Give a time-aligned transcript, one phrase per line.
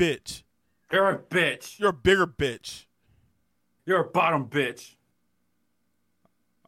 [0.00, 0.44] bitch.
[0.90, 1.78] You're a bitch.
[1.78, 2.86] You're a bigger bitch.
[3.84, 4.94] You're a bottom bitch.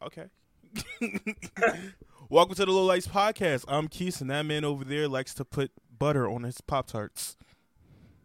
[0.03, 0.25] Okay.
[2.29, 3.65] Welcome to the Lowlights Podcast.
[3.67, 7.35] I'm Keith, and that man over there likes to put butter on his Pop Tarts.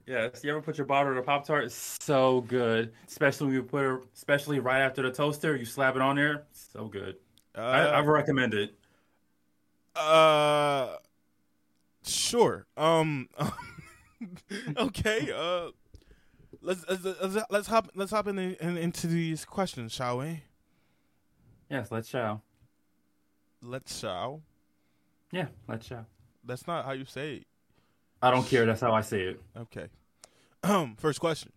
[0.06, 1.64] Yes, you ever put your butter on a Pop Tart?
[1.64, 2.92] It's so good.
[3.06, 6.44] Especially when you put it, especially right after the toaster, you slap it on there.
[6.52, 7.16] So good.
[7.56, 8.74] Uh, I, I recommend it.
[9.96, 10.96] Uh,
[12.04, 12.66] sure.
[12.76, 13.30] Um,
[14.76, 15.32] okay.
[15.34, 15.70] Uh,
[16.60, 20.42] let's let's let's, hop let's hop in, in, into these questions, shall we?
[21.70, 22.40] Yes, let's show.
[23.62, 24.42] Let's shall.
[25.32, 26.06] Yeah, let's show.
[26.44, 27.46] That's not how you say it.
[28.22, 28.64] I don't care.
[28.64, 29.40] That's how I say it.
[29.56, 29.88] Okay.
[30.62, 31.52] Um, first question.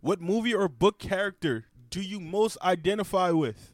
[0.00, 3.72] What movie or book character do you most identify with?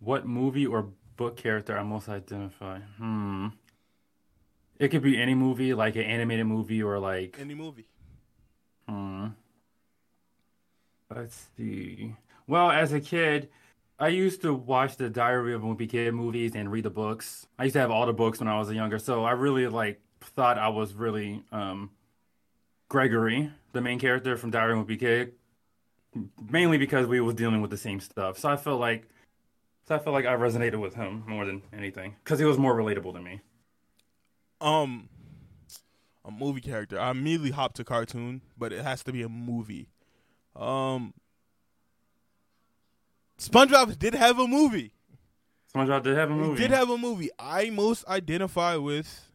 [0.00, 2.80] What movie or book character I most identify?
[2.98, 3.48] Hmm.
[4.78, 7.86] It could be any movie, like an animated movie, or like Any movie.
[8.88, 9.28] Hmm.
[11.14, 12.14] Let's see.
[12.46, 13.48] Well, as a kid,
[13.98, 17.46] I used to watch the Diary of a Wimpy Kid movies and read the books.
[17.58, 20.00] I used to have all the books when I was younger, so I really like
[20.20, 21.90] thought I was really um,
[22.88, 25.32] Gregory, the main character from Diary of a Wimpy Kid,
[26.50, 28.38] mainly because we was dealing with the same stuff.
[28.38, 29.08] So I felt like,
[29.88, 32.76] so I felt like I resonated with him more than anything because he was more
[32.76, 33.40] relatable to me.
[34.60, 35.08] Um,
[36.24, 36.98] a movie character.
[36.98, 39.88] I immediately hopped to cartoon, but it has to be a movie.
[40.54, 41.12] Um,
[43.38, 44.92] SpongeBob did have a movie.
[45.74, 46.62] SpongeBob did have a He movie.
[46.62, 47.30] did have a movie.
[47.38, 49.26] I most identify with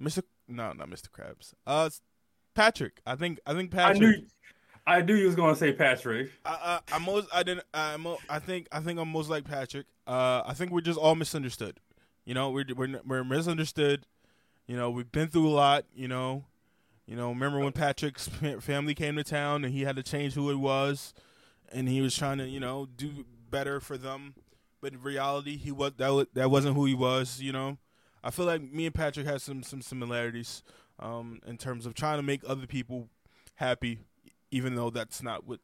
[0.00, 0.22] Mr.
[0.48, 1.08] No, not Mr.
[1.10, 1.54] Krabs.
[1.66, 1.90] Uh,
[2.54, 3.00] Patrick.
[3.06, 3.38] I think.
[3.46, 3.96] I think Patrick.
[3.96, 4.26] I knew,
[4.86, 6.30] I knew you was gonna say Patrick.
[6.44, 9.44] I, I, I most I didn't I, mo- I think I think I'm most like
[9.44, 9.86] Patrick.
[10.06, 11.78] Uh, I think we're just all misunderstood.
[12.30, 14.06] You know, we're we're we're misunderstood.
[14.68, 15.86] You know, we've been through a lot.
[15.92, 16.44] You know,
[17.04, 17.30] you know.
[17.30, 18.28] Remember when Patrick's
[18.60, 21.12] family came to town and he had to change who he was,
[21.72, 24.36] and he was trying to you know do better for them,
[24.80, 27.40] but in reality he was that was, that wasn't who he was.
[27.40, 27.78] You know,
[28.22, 30.62] I feel like me and Patrick had some some similarities
[31.00, 33.08] um, in terms of trying to make other people
[33.56, 34.04] happy,
[34.52, 35.58] even though that's not what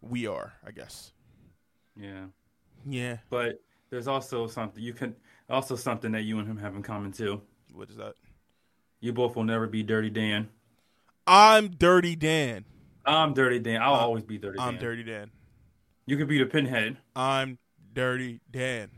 [0.00, 1.12] we are, I guess.
[1.94, 2.24] Yeah.
[2.84, 3.18] Yeah.
[3.30, 5.14] But there's also something you can
[5.52, 7.42] also something that you and him have in common too.
[7.72, 8.14] What is that?
[9.00, 10.48] You both will never be Dirty Dan.
[11.26, 12.64] I'm Dirty Dan.
[13.04, 13.82] I'm Dirty Dan.
[13.82, 14.82] I'll I'm- always be Dirty I'm Dan.
[14.82, 15.30] Dirty Dan.
[16.06, 16.96] You could be the pinhead.
[17.14, 17.58] I'm
[17.94, 18.90] Dirty Dan.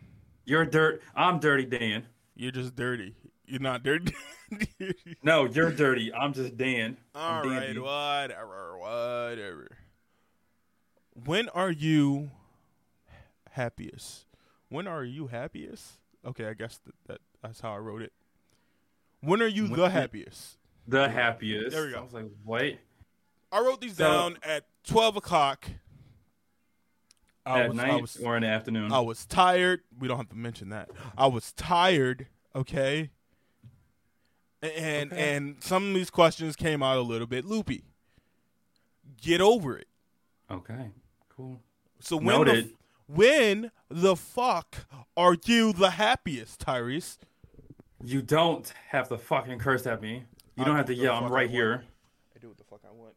[0.46, 1.02] You're dirt.
[1.14, 2.06] I'm Dirty Dan.
[2.36, 3.14] You're just dirty.
[3.46, 4.14] You're not dirty.
[5.22, 6.12] No, you're dirty.
[6.14, 6.96] I'm just Dan.
[7.14, 9.68] All I'm right, whatever, whatever.
[11.24, 12.30] When are you
[13.50, 14.26] happiest?
[14.68, 15.94] When are you happiest?
[16.26, 18.12] Okay, I guess that, that that's how I wrote it.
[19.20, 20.58] When are you When- the happiest?
[20.86, 21.70] The happiest.
[21.74, 21.98] There we go.
[21.98, 22.64] I was like, what?
[23.52, 25.66] I wrote these So- down at twelve o'clock.
[27.46, 28.90] I At was, night I was, or in the afternoon?
[28.90, 29.82] I was tired.
[29.98, 30.90] We don't have to mention that.
[31.16, 32.26] I was tired.
[32.56, 33.10] Okay.
[34.62, 35.36] And Okay.
[35.36, 37.84] and some of these questions came out a little bit loopy.
[39.20, 39.88] Get over it.
[40.50, 40.90] Okay.
[41.28, 41.60] Cool.
[42.00, 42.72] So when the, Noted.
[43.06, 47.18] When the fuck are you the happiest, Tyrese?
[48.02, 50.24] You don't have to fucking curse at me.
[50.56, 51.14] You I don't have to yell.
[51.14, 51.50] I'm I right want.
[51.50, 51.84] here.
[52.36, 53.14] I do what the fuck I want.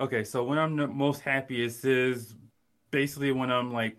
[0.00, 2.34] Okay, so when I'm the most happiest is
[2.90, 3.96] basically when I'm like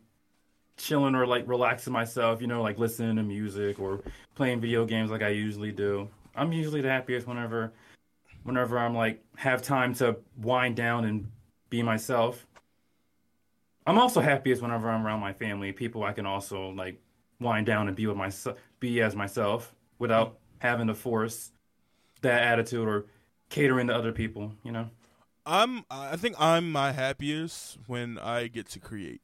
[0.77, 4.01] chilling or like relaxing myself, you know, like listening to music or
[4.35, 6.07] playing video games like I usually do.
[6.35, 7.73] I'm usually the happiest whenever
[8.43, 11.29] whenever I'm like have time to wind down and
[11.69, 12.47] be myself.
[13.85, 17.01] I'm also happiest whenever I'm around my family, people I can also like
[17.39, 21.51] wind down and be with myself, be as myself without having to force
[22.21, 23.05] that attitude or
[23.49, 24.89] catering to other people, you know.
[25.45, 29.21] I'm I think I'm my happiest when I get to create.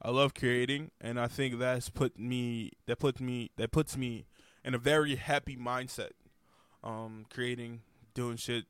[0.00, 4.26] I love creating and I think that's put me that puts me that puts me
[4.64, 6.12] in a very happy mindset.
[6.82, 7.82] Um creating,
[8.14, 8.64] doing shit,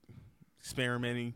[0.58, 1.34] experimenting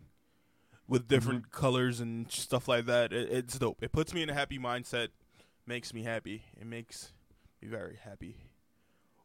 [0.88, 3.12] with different colors and stuff like that.
[3.12, 3.82] It, it's dope.
[3.82, 5.08] It puts me in a happy mindset,
[5.66, 6.44] makes me happy.
[6.60, 7.12] It makes
[7.60, 8.36] me very happy.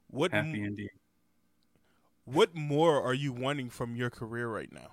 [0.10, 0.90] What m- Happy indeed.
[2.26, 4.92] what more are you wanting from your career right now?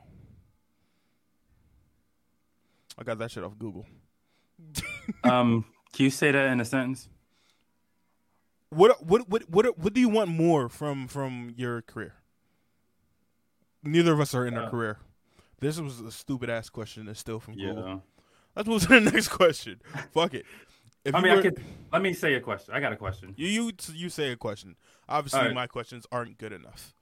[2.98, 3.86] I got that shit off Google.
[5.22, 7.08] Um, can you say that in a sentence?
[8.70, 12.14] What what what what what do you want more from from your career?
[13.82, 14.98] Neither of us are in our Uh, career.
[15.60, 17.06] This was a stupid ass question.
[17.06, 17.86] That's still from Google.
[17.88, 17.96] Yeah.
[18.56, 19.80] Let's move to the next question.
[20.12, 20.44] Fuck it.
[21.04, 21.62] If I mean, I could.
[21.92, 22.74] Let me say a question.
[22.74, 23.34] I got a question.
[23.36, 24.76] you you you say a question.
[25.08, 25.54] Obviously, right.
[25.54, 26.94] my questions aren't good enough.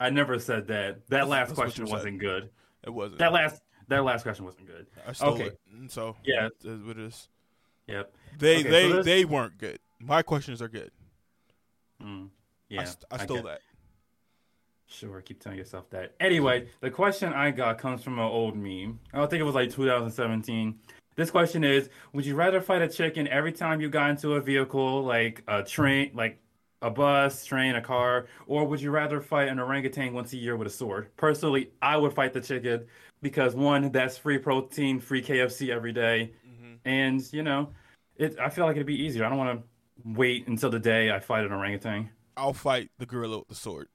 [0.00, 0.94] I never said that.
[0.94, 2.50] That That's- last that's question wasn't good.
[2.82, 3.18] It wasn't.
[3.20, 4.86] That last that last question wasn't good.
[5.06, 5.44] I stole okay.
[5.46, 5.58] it.
[5.88, 6.48] So Yeah.
[6.64, 7.28] it what it is.
[7.86, 8.14] Yep.
[8.38, 9.78] They Okay, so they this- they weren't good.
[10.00, 10.90] My questions are good.
[12.02, 12.28] Mm, I
[12.68, 12.84] yeah.
[12.84, 13.60] st- I, stole get- that.
[14.86, 16.14] Sure, keep telling yourself that.
[16.20, 19.00] Anyway, the question I got comes from an old meme.
[19.12, 20.78] I don't think it was like 2017.
[21.16, 24.40] This question is: Would you rather fight a chicken every time you got into a
[24.40, 26.38] vehicle, like a train, like
[26.82, 30.56] a bus, train, a car, or would you rather fight an orangutan once a year
[30.56, 31.08] with a sword?
[31.16, 32.86] Personally, I would fight the chicken
[33.22, 36.78] because one, that's free protein, free KFC every day, Mhm.
[36.84, 37.72] and you know,
[38.16, 38.38] it.
[38.38, 39.24] I feel like it'd be easier.
[39.24, 39.66] I don't want to
[40.04, 42.10] wait until the day I fight an orangutan.
[42.36, 43.88] I'll fight the gorilla with the sword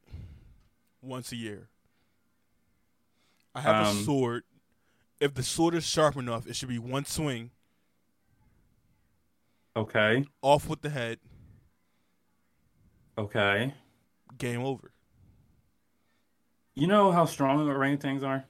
[1.01, 1.69] once a year.
[3.55, 4.43] I have a Um, sword.
[5.19, 7.51] If the sword is sharp enough, it should be one swing
[9.75, 10.25] Okay.
[10.41, 11.19] off with the head.
[13.17, 13.73] Okay.
[14.37, 14.93] Game over.
[16.75, 18.45] You know how strong orangutans are?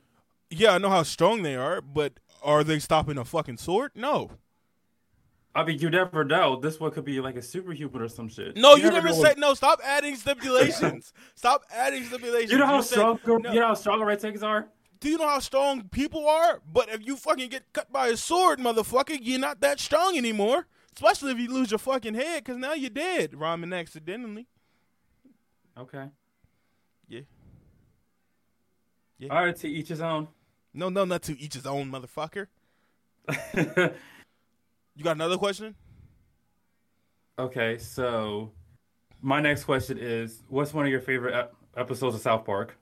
[0.52, 3.92] Yeah, I know how strong they are, but are they stopping a fucking sword?
[3.96, 4.32] No.
[5.56, 6.60] I mean, you never know.
[6.60, 8.56] This one could be like a superhuman or some shit.
[8.56, 9.54] No, you, never, know said no.
[9.56, 11.12] Stop adding stipulations.
[11.36, 12.52] stop adding stipulations.
[12.52, 13.52] You know how said- strong no.
[13.52, 14.68] you know how strong red orangutans are?
[15.00, 16.62] Do you know how strong people are?
[16.72, 20.68] But if you fucking get cut by a sword, motherfucker, you're not that strong anymore.
[20.94, 23.34] Especially if you lose your fucking head, because now you're dead.
[23.34, 24.48] Rhyming accidentally.
[25.78, 26.10] Okay.
[27.08, 27.22] Yeah.
[29.18, 29.30] Yeah.
[29.30, 30.28] All right, to each his own.
[30.74, 32.48] No, no, not to each his own, motherfucker.
[35.00, 35.76] You got another question?
[37.40, 38.52] okay, so
[39.22, 42.78] my next question is: What's one of your favorite ep- episodes of South Park?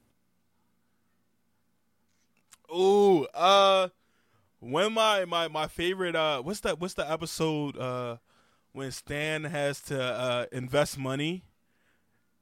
[2.76, 3.90] Ooh, uh,
[4.60, 6.80] when my my my favorite uh, what's that?
[6.80, 8.18] What's the episode uh,
[8.72, 11.44] when Stan has to uh invest money,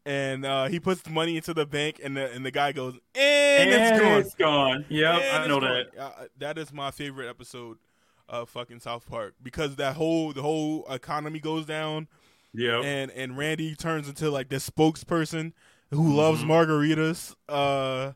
[0.05, 2.93] and uh he puts the money into the bank, and the and the guy goes,
[3.13, 4.21] and, it's gone.
[4.21, 4.85] It's gone.
[4.87, 5.87] Yep, And I know that.
[5.99, 7.77] Uh, that is my favorite episode
[8.27, 12.07] of fucking South Park because that whole the whole economy goes down,
[12.53, 12.81] Yeah.
[12.81, 15.53] and and Randy turns into like this spokesperson
[15.91, 16.47] who loves Mhm.
[16.47, 17.35] margaritas.
[17.47, 18.13] Uh,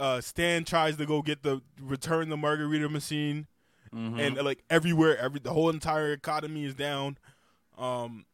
[0.00, 3.46] uh, Stan tries to go get the return the margarita machine,
[3.94, 4.18] Mhm.
[4.20, 7.16] and like everywhere, every the whole entire economy is down.
[7.78, 8.26] Um,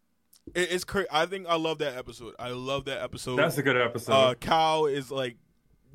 [0.55, 1.09] it, it's crazy.
[1.13, 2.35] I think I love that episode.
[2.39, 3.37] I love that episode.
[3.37, 4.13] that's a good episode.
[4.13, 5.37] uh, Kyle is like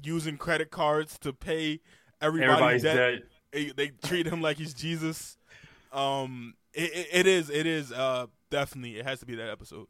[0.04, 1.80] using credit cards to pay
[2.22, 2.96] everybody's Everybody's debt.
[2.96, 3.24] dead.
[3.56, 5.38] They, treat him like he's Jesus.
[5.94, 7.50] Um, it, it, it is.
[7.50, 7.92] It is.
[7.92, 8.98] Uh, definitely.
[8.98, 9.88] It has to be that episode.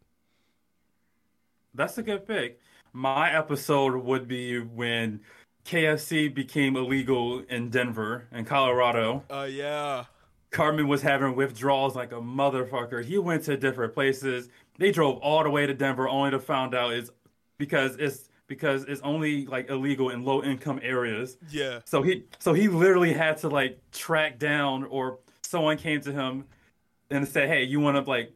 [1.73, 2.59] That's a good pick.
[2.93, 5.21] My episode would be when
[5.65, 9.23] KFC became illegal in Denver and Colorado.
[9.29, 10.05] Uh, yeah.
[10.51, 13.03] Cartman was having withdrawals like a motherfucker.
[13.03, 14.47] He went to different places.
[14.77, 17.09] They drove all the way to Denver only to find out it's
[17.57, 21.37] because it's because it's only like illegal in low income areas.
[21.49, 21.79] Yeah.
[21.85, 26.45] So he so he literally had to like track down or someone came to him
[27.09, 28.33] and said, "Hey, you want to like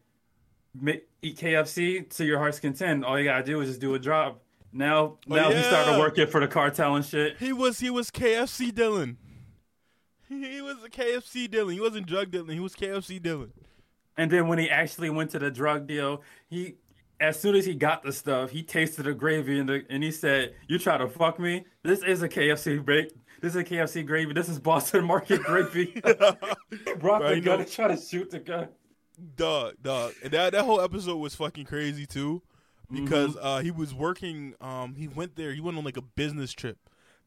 [0.80, 3.04] ma- eat KFC to your heart's content?
[3.04, 4.38] All you gotta do is just do a job."
[4.72, 6.00] Now, Oh, now he started yeah.
[6.00, 7.38] working for the cartel and shit.
[7.38, 7.80] He was.
[7.80, 9.16] He was KFC Dylan.
[10.28, 11.74] He, he was a KFC Dylan.
[11.74, 12.52] He wasn't drug dealing.
[12.52, 13.50] He was KFC Dylan.
[14.16, 16.76] And then when he actually went to the drug deal, he
[17.20, 20.12] as soon as he got the stuff, he tasted the gravy and the, and he
[20.12, 21.66] said, "You try to fuck me?
[21.84, 23.12] This is a KFC break.
[23.42, 24.34] This is a KFC gravy.
[24.34, 28.30] This is Boston Market gravy." he brought Bro, the gun know- and tried to shoot
[28.30, 28.70] the gun.
[29.36, 30.14] dog, dog.
[30.24, 32.42] And that that whole episode was fucking crazy too,
[32.92, 34.56] because uh, he was working.
[34.62, 35.54] Um, he went there.
[35.54, 36.78] He went on like a business trip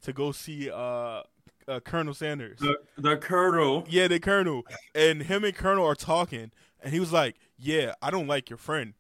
[0.03, 1.23] to go see uh,
[1.69, 2.59] uh Colonel Sanders.
[2.59, 3.85] The the colonel.
[3.89, 4.63] Yeah, the Colonel,
[4.95, 6.51] and him and Colonel are talking,
[6.83, 8.95] and he was like, "Yeah, I don't like your friend,"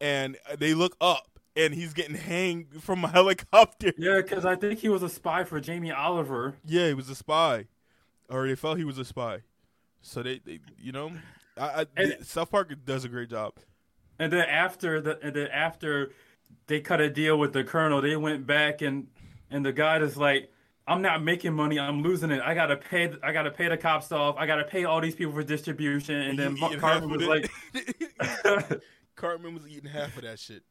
[0.00, 3.92] and they look up, and he's getting hanged from a helicopter.
[3.96, 6.56] Yeah, because I think he was a spy for Jamie Oliver.
[6.64, 7.66] Yeah, he was a spy,
[8.28, 9.40] or they felt he was a spy.
[10.02, 11.12] So they, they you know,
[11.58, 13.54] I, I And- South Park does a great job.
[14.18, 16.10] And then after the and then after
[16.68, 19.08] they cut a deal with the colonel, they went back and
[19.50, 20.50] and the guy is like,
[20.88, 22.40] I'm not making money, I'm losing it.
[22.40, 25.34] I gotta pay I gotta pay the cops off, I gotta pay all these people
[25.34, 26.14] for distribution.
[26.16, 28.82] And then He eating Cartman half was like.
[29.16, 30.62] Cartman was eating half of that shit.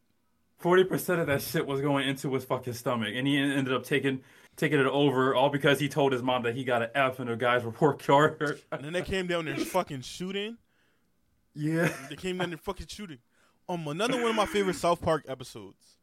[0.58, 3.14] forty percent of that shit was going into his fucking stomach.
[3.16, 4.22] And he ended up taking
[4.56, 7.28] taking it over all because he told his mom that he got an F in
[7.28, 8.62] the guy's report card.
[8.72, 10.58] And then they came down there fucking shooting.
[11.54, 11.92] yeah.
[12.10, 13.20] They came down there fucking shooting.
[13.68, 15.98] Um, another one of my favorite South Park episodes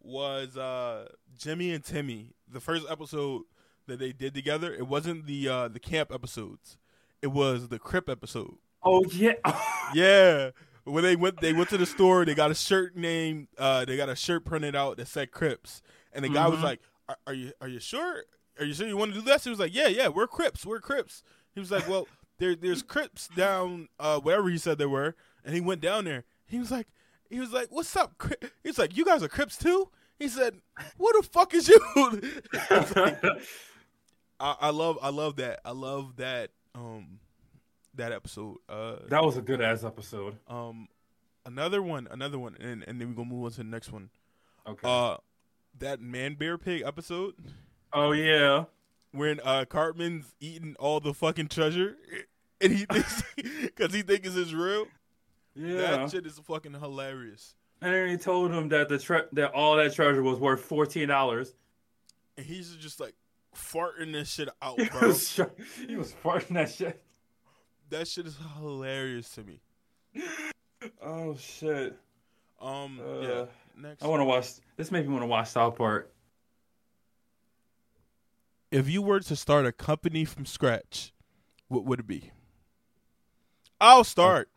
[0.00, 2.30] was uh Jimmy and Timmy.
[2.50, 3.42] The first episode
[3.86, 4.72] that they did together.
[4.74, 6.78] It wasn't the uh the camp episodes.
[7.22, 8.56] It was the Crip episode.
[8.82, 9.34] Oh yeah.
[9.94, 10.50] Yeah.
[10.84, 13.96] When they went they went to the store, they got a shirt named uh they
[13.96, 15.82] got a shirt printed out that said Crips.
[16.12, 16.64] And the guy was Mhm.
[16.64, 18.24] like, are, "Are you are you sure?
[18.58, 20.64] Are you sure you want to do this?" He was like, "Yeah, yeah, we're Crips,
[20.66, 21.22] we're Crips."
[21.54, 22.06] He was like, "Well,
[22.38, 25.14] there there's Crips down uh, wherever he said there were,"
[25.44, 26.24] and he went down there.
[26.46, 26.86] He was like,
[27.30, 29.88] he was like, "What's up?" Cri-" He was like, "You guys are Crips too?"
[30.18, 30.60] He said,
[30.98, 31.80] "What the fuck is you?"
[32.70, 33.22] It's like,
[34.40, 37.20] I, I love I love that I love that um
[37.96, 38.56] that episode.
[38.68, 40.36] Uh, that was a good ass episode.
[40.48, 40.88] um,
[41.46, 44.10] another one, another one, and and then we gonna move on to the next one.
[44.66, 44.80] Okay.
[44.88, 45.16] Uh,
[45.78, 47.34] that man bear pig episode
[47.92, 48.64] oh yeah.
[49.12, 51.96] when uh Cartman's eating all the fucking treasure,
[52.60, 54.86] and he thinks because he thinks it's real.
[55.54, 55.76] Yeah.
[55.76, 57.54] That shit is fucking hilarious.
[57.80, 61.54] and he told him that the tre- that all that treasure was worth fourteen dollars.
[62.36, 63.14] And he's just like
[63.54, 65.12] farting this shit out, bro.
[65.86, 67.00] he was farting that shit.
[67.90, 69.60] That shit is hilarious to me.
[71.02, 71.96] Oh shit.
[72.60, 73.44] Um, Uh, yeah.
[73.76, 74.46] Next, I want to watch.
[74.76, 76.10] This made me want to watch South Park.
[78.70, 81.12] if you were to start a company from scratch,
[81.68, 82.30] what would it be?
[83.80, 84.48] I'll start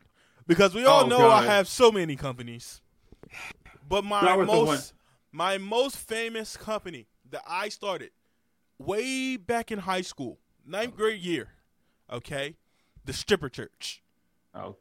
[0.46, 2.80] because we all Oh, know I have so many companies.
[3.88, 4.92] But my Start with the one- most
[5.30, 8.10] my most famous company that I started
[8.78, 11.48] way back in high school, ninth grade year,
[12.10, 12.56] okay,
[13.08, 14.02] the stripper church.
[14.54, 14.76] Oh,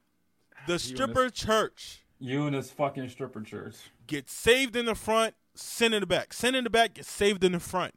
[0.68, 3.76] The stripper church you and this fucking stripper church.
[4.06, 6.34] Get saved in the front, sin in the back.
[6.34, 7.94] Sin in the back get saved in the front.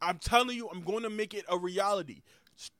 [0.00, 2.22] I'm telling you, I'm going to make it a reality.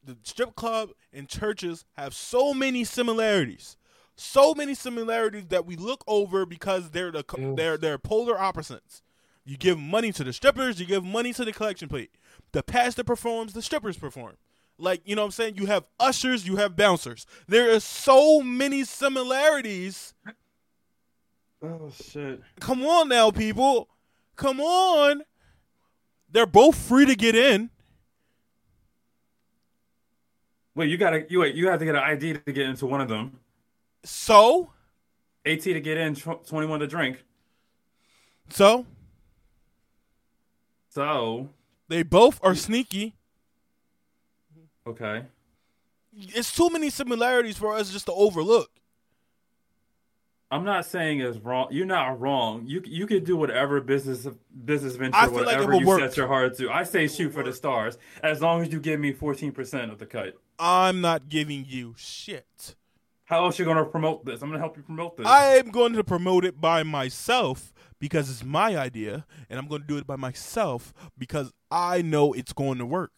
[0.04, 3.76] The strip club and churches have so many similarities,
[4.16, 7.24] so many similarities that we look over because they're the
[7.56, 9.02] they're they're polar opposites.
[9.44, 12.10] You give money to the strippers, you give money to the collection plate.
[12.52, 14.36] The pastor performs, the strippers perform.
[14.80, 15.56] Like you know what I'm saying?
[15.56, 17.26] You have ushers, you have bouncers.
[17.46, 20.14] There is so many similarities
[21.62, 22.40] Oh shit.
[22.58, 23.88] Come on now, people.
[24.36, 25.22] Come on.
[26.30, 27.70] They're both free to get in.
[30.74, 31.54] Wait, you gotta you wait.
[31.54, 33.38] You have to get an ID to get into one of them.
[34.04, 34.70] So,
[35.44, 37.22] 18 to get in, 21 to drink.
[38.48, 38.86] so
[40.88, 41.50] So
[41.88, 43.16] they both are sneaky.
[44.90, 45.24] Okay.
[46.12, 48.70] It's too many similarities for us just to overlook.
[50.52, 51.68] I'm not saying it's wrong.
[51.70, 52.64] You're not wrong.
[52.66, 54.26] You you could do whatever business
[54.64, 56.00] business venture, I feel like whatever would you work.
[56.00, 56.70] set your heart to.
[56.70, 60.06] I say shoot for the stars, as long as you give me 14% of the
[60.06, 60.34] cut.
[60.58, 62.74] I'm not giving you shit.
[63.26, 64.42] How else you gonna promote this?
[64.42, 65.26] I'm gonna help you promote this.
[65.26, 69.82] I am going to promote it by myself because it's my idea, and I'm going
[69.82, 73.12] to do it by myself because I know it's going to work,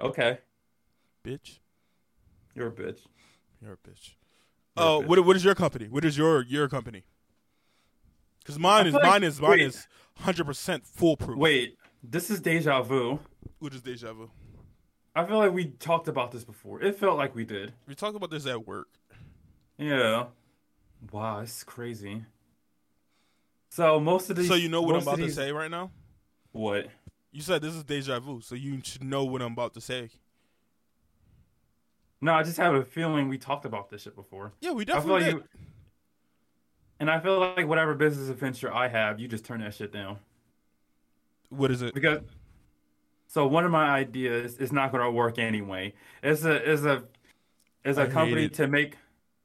[0.00, 0.38] okay,
[1.24, 1.58] bitch.
[2.54, 3.00] you're a bitch.
[3.62, 4.14] You're a bitch.
[4.76, 5.06] Oh, bitch.
[5.06, 5.88] what what is your company?
[5.88, 7.04] What is your your company?
[8.40, 11.38] Because mine I is mine is mine is hundred percent foolproof.
[11.38, 13.20] Wait, this is deja vu.
[13.58, 14.30] What is deja vu?
[15.14, 16.82] I feel like we talked about this before.
[16.82, 17.72] It felt like we did.
[17.86, 18.88] We talked about this at work.
[19.76, 20.26] Yeah.
[21.10, 22.24] Wow, it's crazy.
[23.70, 24.48] So most of these.
[24.48, 25.90] so you know what I'm about to say right now.
[26.52, 26.88] What?
[27.32, 30.10] You said this is deja vu, so you should know what I'm about to say.
[32.20, 34.52] No, I just have a feeling we talked about this shit before.
[34.60, 35.34] Yeah, we I feel definitely like did.
[35.34, 35.44] you.
[36.98, 40.18] And I feel like whatever business adventure I have, you just turn that shit down
[41.48, 41.94] What is it?
[41.94, 42.20] because.
[43.28, 45.94] So one of my ideas is not going to work anyway.
[46.20, 47.04] It's a is a
[47.84, 48.96] is I a hate company to make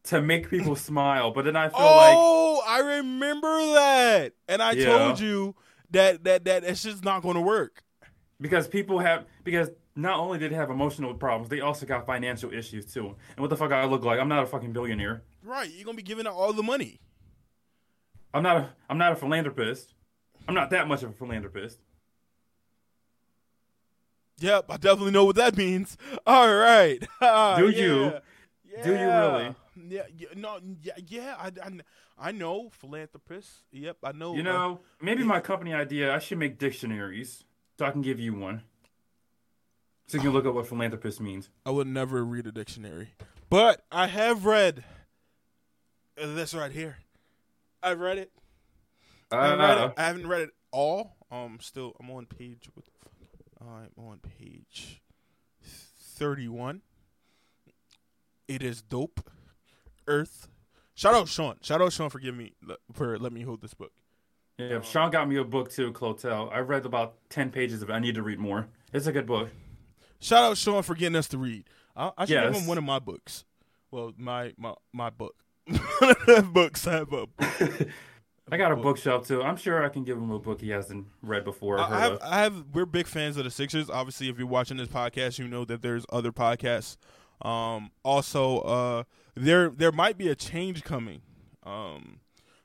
[0.05, 4.71] to make people smile, but then I feel like Oh, I remember that, and I
[4.73, 4.85] Yeah.
[4.85, 5.55] told you
[5.91, 7.83] that that that it's just not going to work.
[8.41, 12.51] because people have because not only did they have emotional problems, they also got financial
[12.53, 13.15] issues too.
[13.35, 14.19] And what the fuck I look like?
[14.19, 15.23] I'm not a fucking billionaire.
[15.43, 15.69] Right?
[15.71, 16.99] You're gonna be giving out all the money.
[18.33, 19.93] I'm not a I'm not a philanthropist.
[20.47, 21.79] I'm not that much of a philanthropist.
[24.39, 25.97] Yep, I definitely know what that means.
[26.27, 26.99] All right.
[26.99, 27.59] Do Yeah.
[27.61, 28.13] you?
[28.83, 29.55] Do you really?
[29.87, 31.35] Yeah, yeah, no, yeah, yeah.
[31.39, 31.69] I, I,
[32.17, 33.63] I know philanthropists.
[33.71, 34.33] Yep, I know.
[34.35, 37.43] You uh, know, maybe my company idea, I should make dictionaries
[37.77, 38.63] so I can give you one.
[40.07, 41.49] So you can look up what philanthropist means.
[41.65, 43.09] I would never read a dictionary,
[43.49, 44.83] but I have read
[46.21, 46.97] uh, this right here.
[47.81, 48.31] I've read it.
[49.31, 49.93] I've read Uh, it.
[49.97, 51.15] I haven't read it all.
[51.31, 52.69] Um, still, I'm on page.
[52.73, 53.11] What the fuck?
[53.59, 55.01] I'm on page
[55.63, 56.81] thirty-one.
[58.47, 59.27] It is dope.
[60.07, 60.47] Earth.
[60.95, 61.55] Shout out Sean.
[61.61, 62.53] Shout out Sean for giving me
[62.93, 63.91] for letting me hold this book.
[64.57, 66.51] yeah, Sean got me a book too, Clotel.
[66.51, 67.93] I read about 10 pages of it.
[67.93, 68.67] I need to read more.
[68.93, 69.49] It's a good book.
[70.19, 71.65] Shout out Sean for getting us to read.
[71.95, 73.43] I, I should give him one of my books.
[73.91, 75.35] Well, my my my book.
[76.53, 77.29] books I have a book.
[78.51, 79.41] I got a bookshelf too.
[79.41, 81.77] I'm sure I can give him a book he hasn't read before.
[81.77, 82.21] or I have, of.
[82.21, 82.63] I have.
[82.73, 83.89] We're big fans of the Sixers.
[83.89, 86.97] Obviously, if you're watching this podcast, you know that there's other podcasts.
[87.41, 89.03] Um, also, uh,
[89.35, 91.21] there there might be a change coming
[91.63, 92.19] um,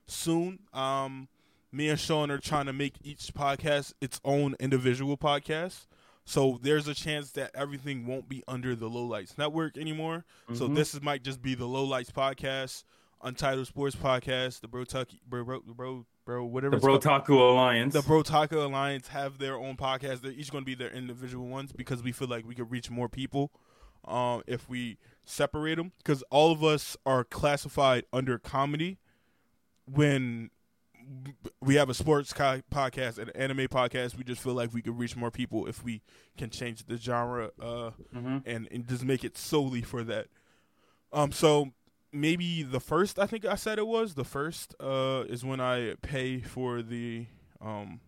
[0.06, 0.60] soon.
[0.72, 1.28] Um,
[1.72, 5.86] me and Sean are trying to make each podcast its own individual podcast.
[6.24, 10.24] So there's a chance that everything won't be under the Lowlights Network anymore.
[10.52, 10.74] So Mhm.
[10.76, 12.84] this is, might just be the Lowlights podcast,
[13.22, 17.02] Untitled Sports podcast, the Bro Tucky, Bro Bro Bro, bro whatever the called.
[17.02, 17.94] Brotaku Alliance.
[17.94, 20.20] The Brotaku Alliance have their own podcast.
[20.20, 22.90] They're each going to be their individual ones because we feel like we could reach
[22.90, 23.50] more people
[24.06, 25.92] um, if we separate them.
[25.98, 28.98] Because all of us are classified under comedy
[29.86, 30.50] when
[31.60, 34.16] we have a sports co- podcast and an anime podcast.
[34.16, 36.02] We just feel like we could reach more people if we
[36.36, 40.26] can change the genre uh, hmm and, and just make it solely for that.
[41.12, 41.72] Um, so
[42.12, 45.94] maybe the first I think I said it was the first uh is when I
[46.02, 47.26] pay for the
[47.60, 48.00] um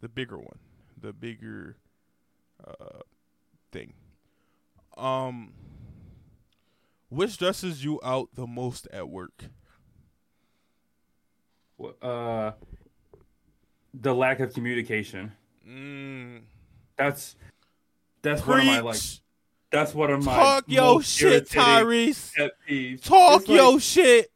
[0.00, 0.58] the bigger one,
[1.00, 1.76] the bigger
[2.66, 3.00] uh
[3.72, 3.94] thing.
[4.96, 5.52] Um,
[7.10, 9.44] which stresses you out the most at work?
[12.02, 12.52] Uh,
[13.94, 15.32] the lack of communication.
[15.66, 16.42] Mm,
[16.96, 17.36] That's
[18.22, 18.94] that's one of my like.
[18.94, 19.20] preach.
[19.70, 22.32] That's one of my Talk your shit, Tyrese.
[23.02, 24.32] Talk It's like- your shit.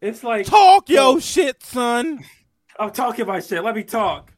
[0.00, 2.24] It's like Talk your so- shit, son.
[2.78, 3.64] I'm talking my shit.
[3.64, 4.32] Let me talk.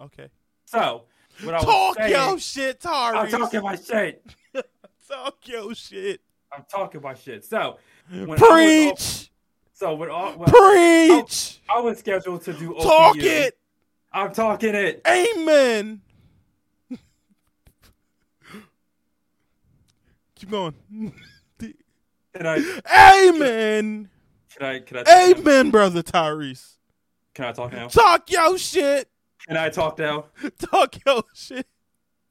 [0.00, 0.28] Okay.
[0.66, 1.04] So,
[1.42, 3.14] what I Talk saying, your shit, Tyrese.
[3.14, 4.24] I'm talking my shit.
[5.08, 6.20] Talk your shit.
[6.52, 7.44] I'm talking my shit.
[7.44, 7.78] So,
[8.10, 9.30] when I was, Preach.
[9.72, 11.60] so when, all, when Preach.
[11.68, 13.56] I was scheduled to do OPU, Talk it.
[14.12, 15.02] I'm talking it.
[15.06, 16.00] Amen.
[20.34, 20.74] Keep going.
[22.32, 23.28] Can I?
[23.28, 24.08] Amen.
[24.56, 24.78] Can I?
[24.80, 25.02] Can I?
[25.02, 25.40] Talk now?
[25.40, 26.76] Amen, brother Tyrese.
[27.34, 27.88] Can I talk now?
[27.88, 29.08] Talk your shit.
[29.46, 30.26] Can I talk now?
[30.70, 31.66] Talk your shit.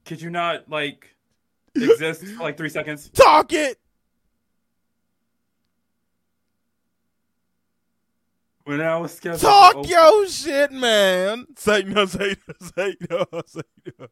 [0.06, 1.16] Could you not like
[1.76, 3.10] exist for like three seconds?
[3.10, 3.78] Talk it.
[8.70, 9.42] When I was scheduled.
[9.42, 11.48] Talk to your shit, man.
[11.58, 13.62] Say no, say no, say no, say
[13.98, 14.08] no.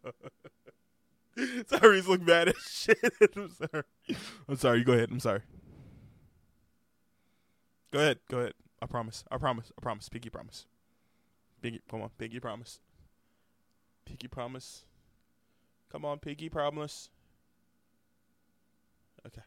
[1.38, 2.98] Tyrese look bad as shit.
[3.36, 3.84] I'm sorry.
[4.50, 4.80] I'm sorry.
[4.80, 5.12] You go ahead.
[5.12, 5.42] I'm sorry.
[7.92, 8.18] Go ahead.
[8.32, 8.54] Go ahead.
[8.82, 9.24] I promise.
[9.30, 9.72] I promise.
[9.78, 10.10] I promise.
[10.10, 10.66] Pinky promise.
[11.62, 12.10] Pinky, come on.
[12.18, 12.80] Pinky promise.
[14.06, 14.86] Pinky promise.
[15.92, 17.12] Come on, Pinky promise.
[19.24, 19.44] Okay.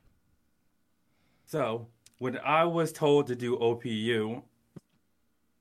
[1.47, 4.45] So when I was told to do OPU,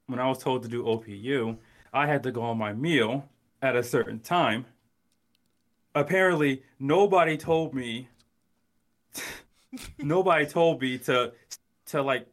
[0.09, 1.57] when I was told to do OPU,
[1.93, 3.29] I had to go on my meal
[3.61, 4.65] at a certain time.
[5.93, 8.09] Apparently, nobody told me.
[9.97, 11.33] nobody told me to
[11.87, 12.27] to like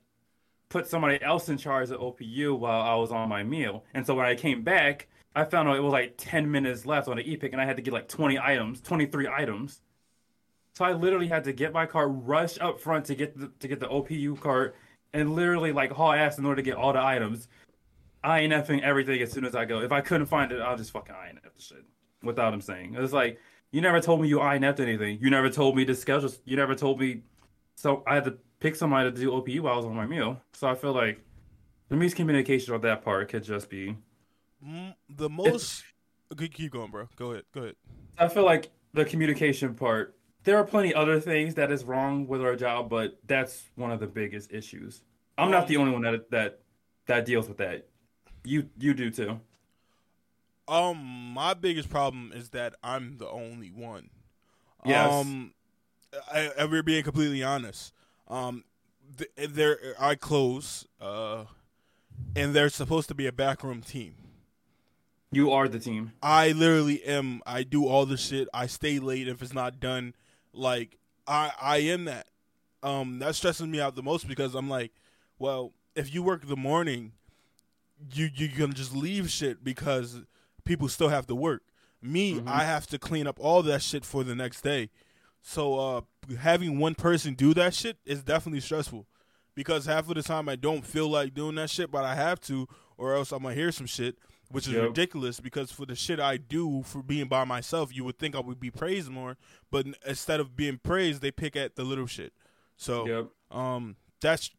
[0.69, 3.85] put somebody else in charge of OPU while I was on my meal.
[3.95, 7.09] And so when I came back, I found out it was like 10 minutes left
[7.09, 9.81] on the epic and I had to get like 20 items, 23 items.
[10.73, 13.69] So I literally had to get my cart, rush up front to get the, to
[13.69, 14.77] get the OPU cart,
[15.15, 17.49] and literally like haul ass in order to get all the items.
[18.27, 19.81] INFing everything as soon as I go.
[19.81, 21.85] If I couldn't find it, I'll just fucking INF the shit
[22.23, 22.97] without him saying.
[22.99, 23.39] It's like
[23.71, 25.19] you never told me you INF'd anything.
[25.21, 26.31] You never told me to schedule.
[26.45, 27.23] You never told me.
[27.77, 30.41] So I had to pick somebody to do OPU while I was on my meal.
[30.53, 31.21] So I feel like
[31.89, 33.97] the miscommunication on that part could just be.
[34.67, 35.85] Mm, the most.
[36.37, 37.09] Keep going, bro.
[37.17, 37.45] Go ahead.
[37.55, 37.77] Go ahead.
[38.19, 40.15] I feel like the communication part.
[40.43, 43.99] There are plenty other things that is wrong with our job, but that's one of
[43.99, 45.03] the biggest issues.
[45.37, 46.61] I'm not the only one that that
[47.07, 47.89] that deals with that.
[48.47, 49.41] You you do too.
[50.69, 54.11] Um, my biggest problem is that I'm the only one.
[54.85, 55.13] Yes.
[55.13, 55.53] Um,
[56.33, 57.93] I, I, we're being completely honest.
[58.29, 58.65] Um,
[59.17, 60.87] th- there I close.
[61.01, 61.45] Uh,
[62.35, 64.15] and there's supposed to be a backroom team.
[65.33, 66.13] You are the team.
[66.23, 67.43] I literally am.
[67.45, 68.49] I do all the shit.
[68.55, 70.15] I stay late if it's not done.
[70.53, 72.29] Like I, I am that.
[72.83, 74.93] Um, that stresses me out the most because I'm like,
[75.39, 77.13] well, if you work the morning,
[78.13, 80.23] you you can just leave shit because
[80.65, 81.63] people still have to work.
[82.03, 82.49] Me, Mhm.
[82.49, 84.91] I have to clean up all that shit for the next day.
[85.43, 86.01] So uh,
[86.39, 89.07] having one person do that shit is definitely stressful
[89.55, 92.41] because half of the time I don't feel like doing that shit, but I have
[92.43, 92.67] to,
[92.99, 94.19] or else I'm gonna hear some shit,
[94.51, 94.83] which is Yep.
[94.89, 95.41] ridiculous.
[95.41, 98.61] Because for the shit I do for being by myself, you would think I would
[98.61, 99.37] be praised more,
[99.71, 102.33] but instead of being praised, they pick at the little shit.
[102.77, 103.57] So Yep.
[103.59, 104.51] um, that's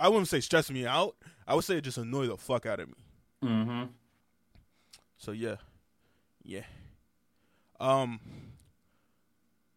[0.00, 1.16] I wouldn't say stress me out.
[1.46, 2.94] I would say it just annoy the fuck out of me.
[3.44, 3.82] Mm-hmm.
[5.16, 5.56] So yeah,
[6.42, 6.64] yeah.
[7.80, 8.20] Um,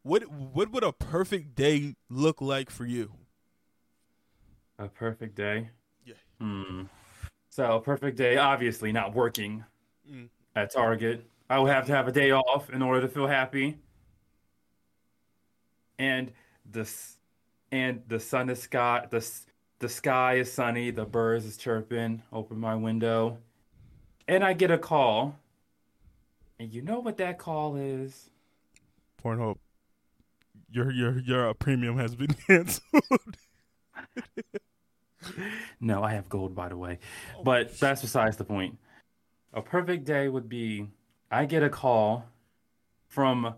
[0.03, 3.11] what what would a perfect day look like for you?
[4.77, 5.69] A perfect day.
[6.05, 6.15] Yeah.
[6.39, 6.83] Hmm.
[7.49, 9.63] So perfect day, obviously not working
[10.11, 10.29] Mm.
[10.55, 11.25] at Target.
[11.49, 13.77] I would have to have a day off in order to feel happy.
[15.97, 16.31] And
[16.69, 16.87] the
[17.71, 19.25] and the sun is sky the
[19.79, 22.23] the sky is sunny, the birds is chirping.
[22.31, 23.37] Open my window,
[24.27, 25.35] and I get a call.
[26.59, 28.29] And you know what that call is?
[29.21, 29.57] Pornhub.
[30.69, 33.03] Your your your uh, premium has been canceled.
[35.79, 36.99] No, I have gold, by the way.
[37.43, 38.77] But that's besides the point.
[39.53, 40.87] A perfect day would be
[41.31, 42.25] I get a call
[43.07, 43.55] from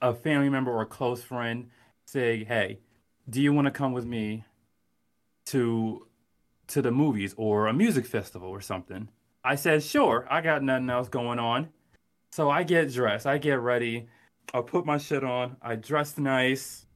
[0.00, 1.70] a family member or a close friend
[2.04, 2.80] saying, "Hey,
[3.28, 4.44] do you want to come with me
[5.52, 6.06] to
[6.68, 9.08] to the movies or a music festival or something?"
[9.44, 10.26] I said, "Sure.
[10.30, 11.68] I got nothing else going on."
[12.30, 14.08] So I get dressed, I get ready,
[14.52, 16.86] I put my shit on, I dress nice,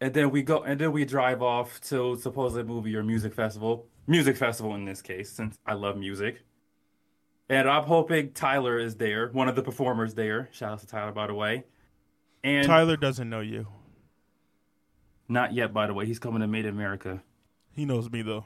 [0.00, 3.86] and then we go and then we drive off to supposedly movie or music festival
[4.06, 6.42] music festival in this case since i love music
[7.48, 11.12] and i'm hoping tyler is there one of the performers there shout out to tyler
[11.12, 11.64] by the way
[12.44, 13.66] and Tyler doesn't know you.
[15.28, 17.22] Not yet by the way he's coming to made in america
[17.72, 18.44] He knows me though.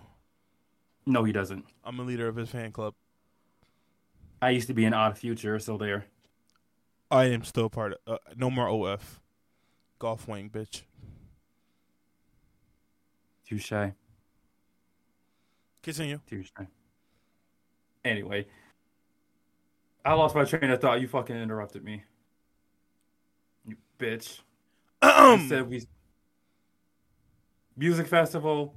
[1.07, 2.95] no he doesn't I'm a leader of his fan club.
[4.41, 6.07] i used to be an odd future so there
[7.11, 7.99] I am still part of.
[8.07, 9.21] Uh, no more OF.
[9.99, 10.81] Golf Wang, bitch.
[13.47, 13.93] touche
[15.83, 16.21] Continue.
[16.31, 16.67] shy.
[18.05, 18.47] anyway
[20.05, 22.03] i lost my train of thought you fucking interrupted me
[23.67, 24.41] you bitch
[25.03, 25.87] I said we
[27.77, 28.75] music festival.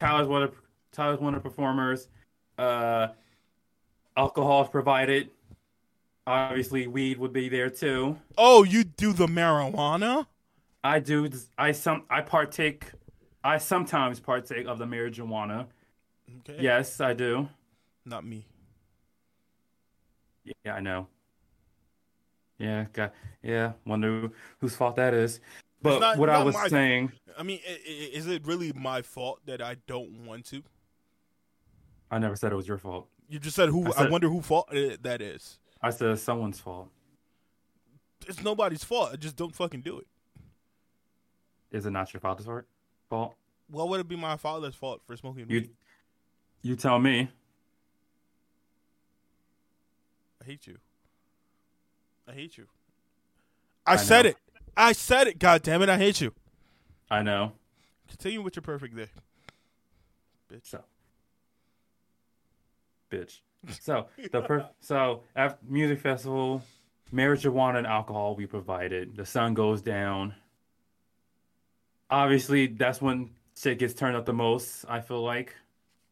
[0.00, 0.54] Tyler's one of
[0.92, 2.08] Tyler's one of the performers.
[2.58, 3.08] Uh,
[4.16, 5.30] alcohol is provided.
[6.26, 8.18] Obviously, weed would be there too.
[8.38, 10.26] oh, you do the marijuana?
[10.82, 11.30] I do.
[11.58, 12.04] I some.
[12.08, 12.90] I partake.
[13.42, 15.66] I sometimes partake of the marijuana.
[16.40, 16.62] Okay.
[16.62, 17.48] Yes, I do.
[18.06, 18.46] Not me.
[20.44, 21.08] Yeah, I know.
[22.58, 23.12] Yeah, got.
[23.42, 24.30] Yeah, wonder
[24.60, 25.40] whose fault that is.
[25.84, 29.02] But not- what I was my- saying, I mean, i- i- is it really my
[29.02, 30.62] fault that I don't want to?
[32.10, 33.08] I never said it was your fault.
[33.28, 33.92] You just said who.
[33.92, 35.58] I I, wonder who fault that is.
[35.82, 36.90] I said it's someone's fault.
[38.26, 39.10] It's nobody's fault.
[39.12, 40.06] I just don't fucking do it.
[41.70, 42.64] Is it not your father's fault?
[43.10, 43.34] Fault?
[43.68, 45.70] Why would it be my father's fault for smoking You, weed?
[46.62, 47.28] you tell me.
[50.40, 50.78] I hate you.
[52.28, 52.66] I hate you.
[53.86, 54.30] I, said know.
[54.30, 54.36] it.
[54.76, 55.38] I said it.
[55.38, 55.88] God damn it!
[55.88, 56.32] I hate you.
[57.10, 57.52] I know.
[58.08, 59.08] Continue with your perfect day,
[60.52, 60.66] bitch.
[60.66, 60.84] So,
[63.10, 63.40] bitch.
[63.80, 66.62] So the per- so after music festival,
[67.12, 69.16] marijuana and alcohol we provided.
[69.16, 70.34] The sun goes down.
[72.10, 74.84] Obviously, that's when shit gets turned up the most.
[74.88, 75.54] I feel like,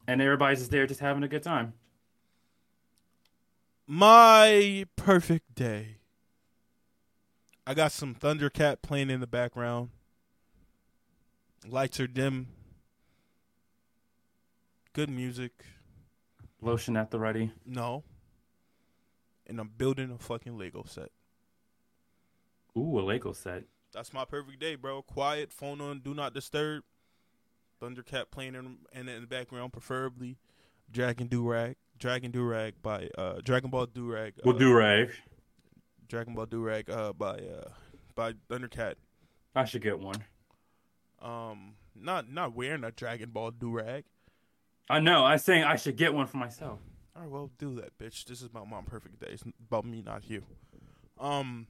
[0.07, 1.75] and everybody's just there, just having a good time.
[3.87, 5.97] My perfect day.
[7.67, 9.91] I got some Thundercat playing in the background.
[11.67, 12.49] Lights are dim.
[14.93, 15.53] Good music.
[16.61, 17.53] Lotion at the ready.
[17.65, 18.03] No.
[19.47, 21.11] And I'm building a fucking Lego set.
[22.77, 23.65] Ooh, a Lego set.
[23.93, 25.03] That's my perfect day, bro.
[25.03, 26.83] Quiet, phone on, do not disturb.
[27.81, 30.37] Thundercat playing in, in, in the background, preferably.
[30.91, 31.77] Dragon Durag.
[31.99, 34.33] Dragon Durag by uh Dragon Ball Durag.
[34.45, 35.11] Well, uh, do rag.
[36.13, 37.71] Dragon Ball Durag uh by uh
[38.15, 38.97] by Thundercat.
[39.55, 40.23] I should get one.
[41.23, 44.05] Um not not wearing a Dragon Ball Durag.
[44.91, 45.25] I know.
[45.25, 46.81] I'm saying I should get one for myself.
[47.17, 48.27] All right, well, do that, bitch.
[48.27, 49.29] This is about my perfect day.
[49.31, 50.43] It's about me, not you.
[51.19, 51.67] Um,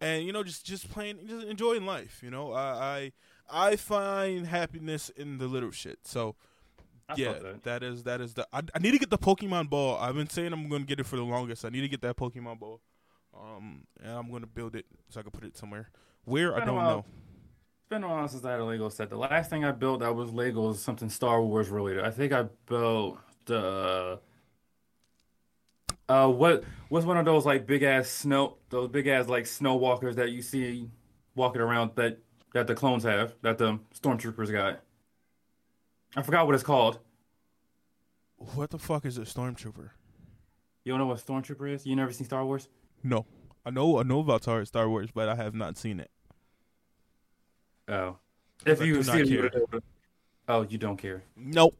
[0.00, 2.22] and you know, just just playing, just enjoying life.
[2.22, 3.12] You know, I
[3.50, 5.98] I, I find happiness in the little shit.
[6.04, 6.36] So
[7.06, 7.64] I yeah, that.
[7.64, 8.48] that is that is the.
[8.50, 9.98] I, I need to get the Pokemon ball.
[9.98, 11.66] I've been saying I'm going to get it for the longest.
[11.66, 12.80] I need to get that Pokemon ball.
[13.40, 15.90] Um, and I'm to build it so I can put it somewhere.
[16.24, 17.04] Where I don't know.
[17.78, 19.10] It's been a while since I had a Lego set.
[19.10, 22.04] The last thing I built that was Lego was something Star Wars related.
[22.04, 24.20] I think I built the
[26.08, 29.76] uh what what's one of those like big ass snow those big ass like snow
[29.76, 30.90] walkers that you see
[31.34, 32.18] walking around that
[32.52, 34.80] that the clones have that the stormtroopers got.
[36.16, 36.98] I forgot what it's called.
[38.36, 39.90] What the fuck is a stormtrooper?
[40.84, 41.86] You don't know what stormtrooper is?
[41.86, 42.68] You never seen Star Wars?
[43.02, 43.26] No,
[43.64, 46.10] I know I know about Star Star Wars, but I have not seen it.
[47.88, 48.16] Oh,
[48.66, 49.62] if you see it, you care.
[49.72, 49.82] would-
[50.48, 51.22] oh, you don't care.
[51.36, 51.74] Nope.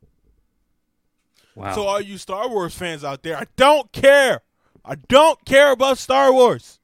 [1.54, 1.74] Wow.
[1.74, 4.42] So all you Star Wars fans out there, I don't care.
[4.84, 6.78] I don't care about Star Wars.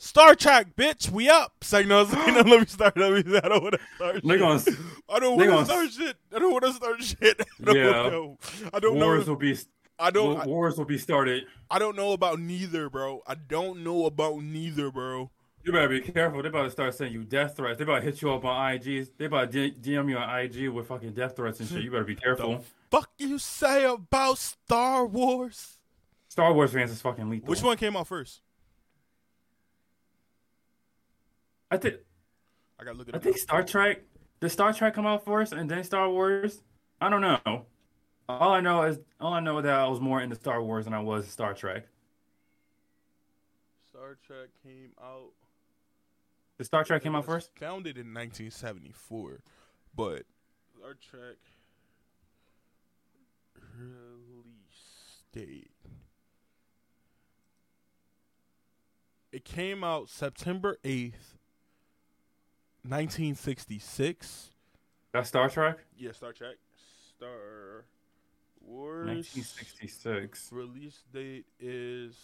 [0.00, 1.52] Star Trek, bitch, we up.
[1.60, 2.96] It's like, no, it's like, no, let me start.
[2.96, 4.38] Let me, I don't want to start shit.
[4.38, 4.62] Gonna,
[5.08, 6.16] I don't want to start shit.
[6.34, 7.40] I don't want to start shit.
[7.60, 7.90] I don't Yeah.
[7.90, 8.38] know.
[8.72, 9.32] I don't wars know.
[9.32, 9.56] will be
[9.98, 10.46] I don't.
[10.46, 11.44] Wars will be started.
[11.70, 13.22] I don't know about neither, bro.
[13.26, 15.30] I don't know about neither, bro.
[15.64, 16.40] You better be careful.
[16.40, 17.78] They about to start sending you death threats.
[17.78, 19.08] They about to hit you up on IG.
[19.18, 21.82] They about to DM you on IG with fucking death threats and shit.
[21.82, 22.64] You better be careful.
[22.90, 25.78] Fuck you say about Star Wars?
[26.28, 27.48] Star Wars fans is fucking lethal.
[27.48, 28.40] Which one came out first?
[31.70, 31.96] I think
[32.80, 34.02] I gotta look at I think Star Trek.
[34.40, 36.62] Did Star Trek come out first and then Star Wars?
[37.00, 37.66] I don't know.
[38.28, 40.92] All I know is all I know that I was more into Star Wars than
[40.92, 41.86] I was Star Trek.
[43.88, 45.30] Star Trek came out.
[46.58, 47.50] The Star Trek came out first?
[47.56, 49.40] Founded in 1974,
[49.96, 50.24] but
[50.76, 51.36] Star Trek
[53.78, 55.70] release date.
[59.32, 61.36] It came out September 8th,
[62.82, 64.50] 1966.
[65.12, 65.78] That's Star Trek.
[65.96, 66.56] Yeah, Star Trek.
[67.16, 67.84] Star
[68.68, 69.06] Wars.
[69.06, 70.50] 1966.
[70.52, 72.14] Release date is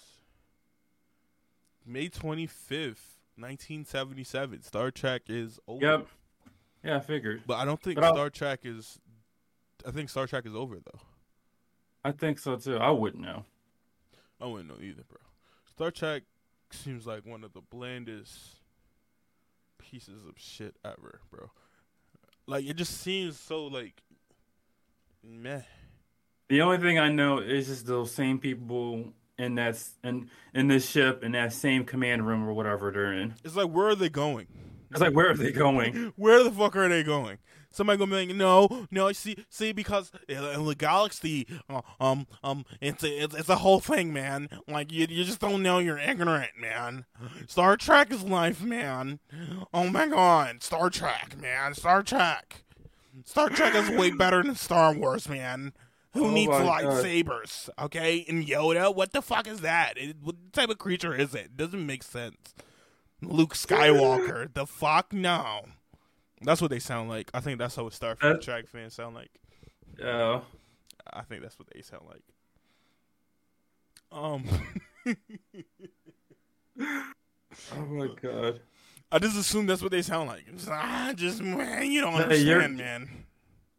[1.86, 4.62] May 25th, 1977.
[4.62, 5.84] Star Trek is over.
[5.84, 6.06] Yep.
[6.84, 7.42] Yeah, I figured.
[7.46, 8.98] But I don't think But I'll- Star Trek is.
[9.86, 11.00] I think Star Trek is over though.
[12.04, 12.76] I think so too.
[12.76, 13.44] I wouldn't know.
[14.40, 15.18] I wouldn't know either, bro.
[15.70, 16.22] Star Trek
[16.70, 18.56] seems like one of the blandest
[19.78, 21.50] pieces of shit ever, bro.
[22.46, 24.02] Like it just seems so like
[25.22, 25.62] meh.
[26.54, 30.88] The only thing I know is just those same people in that in in this
[30.88, 33.34] ship in that same command room or whatever they're in.
[33.42, 34.46] It's like where are they going?
[34.92, 36.12] It's like where are they going?
[36.16, 37.38] Where the fuck are they going?
[37.70, 42.64] Somebody gonna be like, no, no, see, see, because in the galaxy, uh, um, um,
[42.80, 44.48] it's a, it's, it's a whole thing, man.
[44.68, 47.04] Like you, you just don't know, you're ignorant, man.
[47.48, 49.18] Star Trek is life, man.
[49.74, 52.62] Oh my god, Star Trek, man, Star Trek.
[53.24, 55.72] Star Trek is way better than Star Wars, man.
[56.14, 56.84] Who Oh needs my God.
[56.84, 57.68] lightsabers?
[57.78, 59.94] Okay, and Yoda, what the fuck is that?
[59.98, 61.56] It, what type of creature is it?
[61.56, 62.54] Doesn't make sense.
[63.20, 65.62] Luke Skywalker, the fuck no.
[66.42, 67.30] That's what they sound like.
[67.34, 69.30] I think that's how Star That- Trek fans sound like.
[70.02, 70.40] Uh,
[71.12, 72.22] I think that's what they sound like.
[74.12, 74.44] Um,
[76.80, 78.60] oh my god.
[79.12, 80.44] I just assume that's what they sound like.
[80.56, 82.20] Just, ah, just man, you don't Hey,
[82.52, 83.08] understand, man.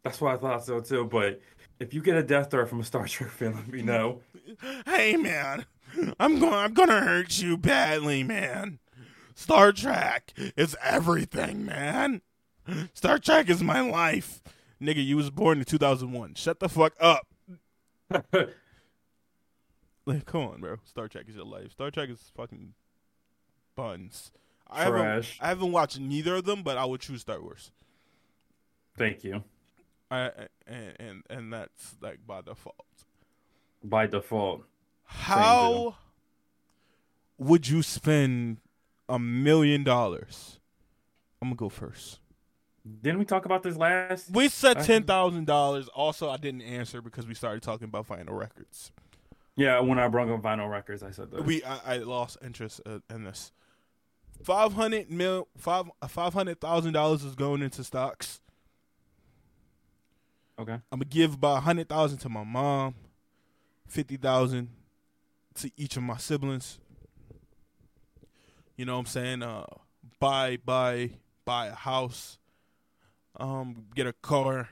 [0.02, 1.04] That's what I thought so too.
[1.04, 1.40] But
[1.78, 4.20] if you get a death threat from a Star Trek fan, let me know.
[4.86, 5.66] Hey, man,
[6.18, 6.54] I'm going.
[6.54, 8.78] I'm gonna hurt you badly, man.
[9.34, 12.22] Star Trek is everything, man.
[12.94, 14.42] Star Trek is my life,
[14.80, 15.04] nigga.
[15.04, 16.34] You was born in 2001.
[16.34, 17.26] Shut the fuck up.
[20.06, 20.76] Like, come on, bro.
[20.84, 21.72] Star Trek is your life.
[21.72, 22.74] Star Trek is fucking
[23.74, 24.30] buns.
[24.68, 25.38] I haven't, Trash.
[25.40, 27.72] I haven't watched neither of them, but I would choose Star Wars.
[28.96, 29.42] Thank you.
[30.10, 30.30] I,
[30.66, 32.76] and, and and that's like by default.
[33.82, 34.64] By default.
[35.04, 35.96] How
[37.38, 38.58] would you spend
[39.08, 40.60] a million dollars?
[41.40, 42.20] I'm gonna go first.
[43.02, 44.30] Didn't we talk about this last?
[44.30, 45.88] We said ten thousand dollars.
[45.88, 48.92] Also, I didn't answer because we started talking about final records.
[49.56, 51.44] Yeah, when I brought up vinyl records, I said that.
[51.44, 53.52] We I, I lost interest uh, in this.
[54.44, 58.40] Five hundred mil five five hundred thousand dollars is going into stocks.
[60.58, 60.72] Okay.
[60.72, 62.94] I'm gonna give about a hundred thousand to my mom,
[63.86, 64.68] fifty thousand
[65.56, 66.78] to each of my siblings.
[68.76, 69.42] You know what I'm saying?
[69.42, 69.64] Uh,
[70.18, 71.10] buy buy
[71.44, 72.38] buy a house,
[73.36, 74.68] um, get a car.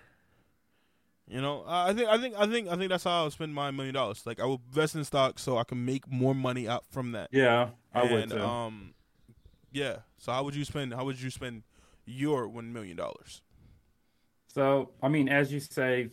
[1.26, 3.32] You know, I I think I think I think I think that's how I would
[3.32, 4.26] spend my million dollars.
[4.26, 7.30] Like I would invest in stock so I can make more money out from that.
[7.32, 8.40] Yeah, I would too.
[8.40, 8.94] Um,
[9.72, 9.98] yeah.
[10.18, 10.92] So how would you spend?
[10.92, 11.62] How would you spend
[12.04, 13.40] your one million dollars?
[14.54, 16.10] So, I mean, as you say,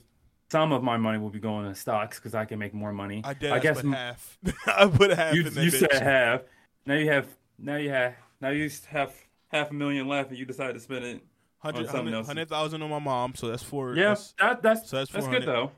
[0.51, 3.21] some of my money will be going to stocks because I can make more money.
[3.23, 3.51] I did.
[3.51, 4.37] I guess m- half.
[4.67, 5.79] I put half you in that you bitch.
[5.91, 6.41] said half.
[6.85, 7.27] Now you have
[7.59, 9.13] now you have now you have
[9.49, 11.21] half a million left, and you decide to spend it.
[11.59, 12.25] Hundred- on something else.
[12.25, 13.95] hundred thousand on my mom, so that's four.
[13.95, 15.71] Yeah, that's- that that's so that's that's good though.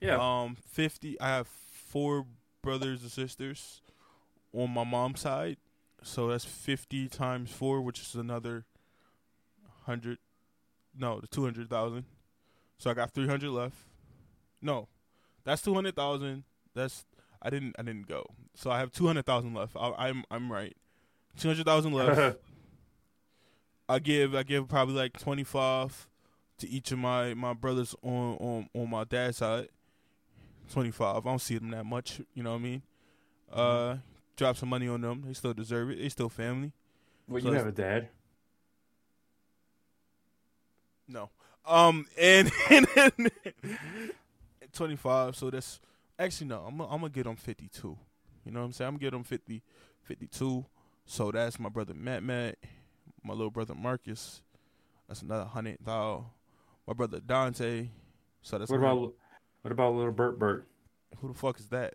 [0.00, 1.18] Yeah, Um, fifty.
[1.20, 2.26] I have four
[2.62, 3.80] brothers and sisters
[4.52, 5.56] on my mom's side,
[6.02, 8.66] so that's fifty times four, which is another
[9.86, 10.18] hundred.
[10.96, 12.04] No, the two hundred thousand.
[12.78, 13.76] So I got three hundred left.
[14.62, 14.88] No,
[15.44, 16.44] that's two hundred thousand.
[16.74, 17.04] That's
[17.42, 18.26] I didn't I didn't go.
[18.54, 19.76] So I have two hundred thousand left.
[19.76, 20.76] I, I'm I'm right.
[21.38, 22.38] Two hundred thousand left.
[23.88, 26.08] I give I give probably like twenty five
[26.58, 29.68] to each of my, my brothers on, on on my dad's side.
[30.72, 31.26] Twenty five.
[31.26, 32.20] I don't see them that much.
[32.34, 32.82] You know what I mean?
[33.52, 33.96] Uh,
[34.36, 35.24] drop some money on them.
[35.26, 35.98] They still deserve it.
[35.98, 36.72] They still family.
[37.26, 38.08] Well, So you have a dad.
[41.10, 41.30] No.
[41.66, 43.30] Um and and, and
[44.72, 45.80] 25, so that's
[46.18, 47.96] actually no, I'm gonna I'm gonna get him 52.
[48.44, 48.88] You know what I'm saying?
[48.88, 49.62] I'm gonna get him 50
[50.02, 50.64] 52.
[51.04, 52.56] So that's my brother Matt Matt,
[53.22, 54.42] my little brother Marcus.
[55.08, 56.24] That's another 100,000.
[56.86, 57.88] My brother Dante.
[58.42, 59.14] So that's What a hundred- about
[59.62, 60.66] what about little Bert Bert?
[61.18, 61.94] who the fuck is that?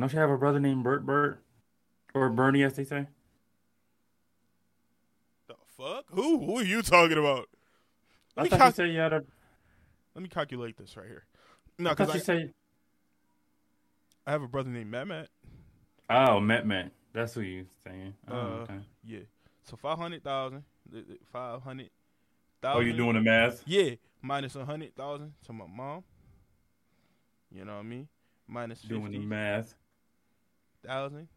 [0.00, 1.42] Don't you have a brother named Bert Bert?
[2.14, 3.06] Or Bernie, as they say?
[5.48, 6.06] The fuck?
[6.10, 6.44] Who?
[6.44, 7.48] Who are you talking about?
[8.36, 9.24] Let I me, thought cal- you said you had a.
[10.14, 11.24] let me calculate this right here.
[11.78, 12.54] No, because you I, said.
[14.26, 15.28] I have a brother named Matt Matt.
[16.10, 16.90] Oh, Met Met.
[17.12, 18.14] That's who you're saying.
[18.28, 18.78] Oh, Uh, okay.
[19.04, 19.20] Yeah.
[19.64, 20.62] So 500,000.
[21.32, 21.90] 500,000.
[22.64, 23.62] oh, you doing the math?
[23.66, 26.04] Yeah, minus a hundred thousand to my mom.
[27.50, 28.08] You know what I mean?
[28.46, 29.74] Minus Doing the fifty math.
[30.86, 31.28] thousand.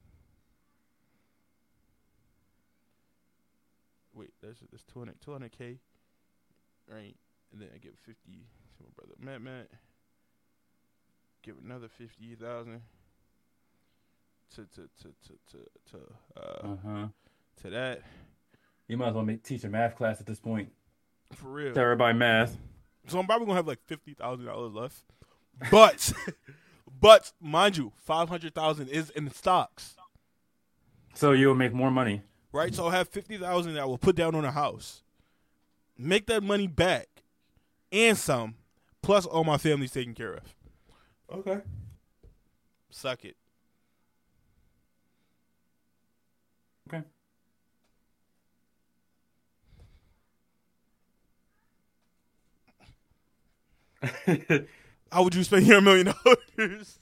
[4.14, 5.78] Wait, that's that's 200 200 k,
[6.92, 7.16] right?
[7.52, 8.46] And then I give fifty
[8.78, 9.68] to my brother Matt Matt.
[11.44, 12.82] Give another fifty thousand
[14.56, 15.58] to to to to to
[15.92, 17.08] to uh Uh huh.
[17.62, 18.02] to that
[18.88, 20.70] You might as well make, teach a math class at this point.
[21.34, 21.74] for real.
[21.74, 22.58] Tell everybody math.
[23.08, 25.04] So I'm probably gonna have like fifty thousand dollars left,
[25.72, 26.12] but
[27.02, 29.96] but mind you, five hundred thousand is in stocks,
[31.16, 32.22] So you'll make more money.
[32.52, 32.74] right?
[32.76, 35.04] So I have fifty thousand that I will put down on a house,
[36.00, 37.08] make that money back,
[37.92, 38.56] and some,
[39.02, 40.56] plus all my family's taken care of.
[41.32, 41.60] Okay.
[42.90, 43.36] Suck it.
[46.88, 47.04] Okay.
[55.12, 56.14] How would you spend your million
[56.58, 57.00] dollars?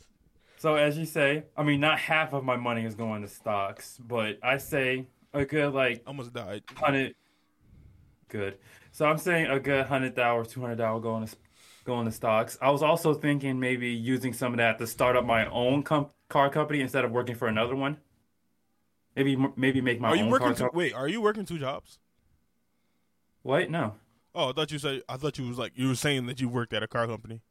[0.57, 3.99] so as you say, I mean, not half of my money is going to stocks,
[4.05, 6.63] but I say a good like Almost died.
[6.75, 7.15] hundred.
[8.29, 8.57] Good.
[8.97, 11.35] So I'm saying a good hundred or two hundred thousand going to
[11.85, 12.57] going to stocks.
[12.59, 16.09] I was also thinking maybe using some of that to start up my own com-
[16.29, 17.97] car company instead of working for another one.
[19.15, 20.47] Maybe maybe make my Are you own working?
[20.47, 20.77] car Two, company.
[20.85, 21.99] wait, are you working two jobs?
[23.43, 23.69] What?
[23.69, 23.93] No.
[24.33, 25.03] Oh, I thought you said.
[25.07, 27.41] I thought you was like you were saying that you worked at a car company.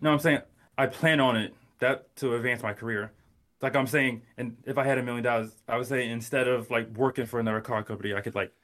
[0.00, 0.40] No, I'm saying
[0.78, 3.12] I plan on it that to advance my career.
[3.60, 6.70] Like I'm saying, and if I had a million dollars, I would say instead of
[6.70, 8.54] like working for another car company, I could like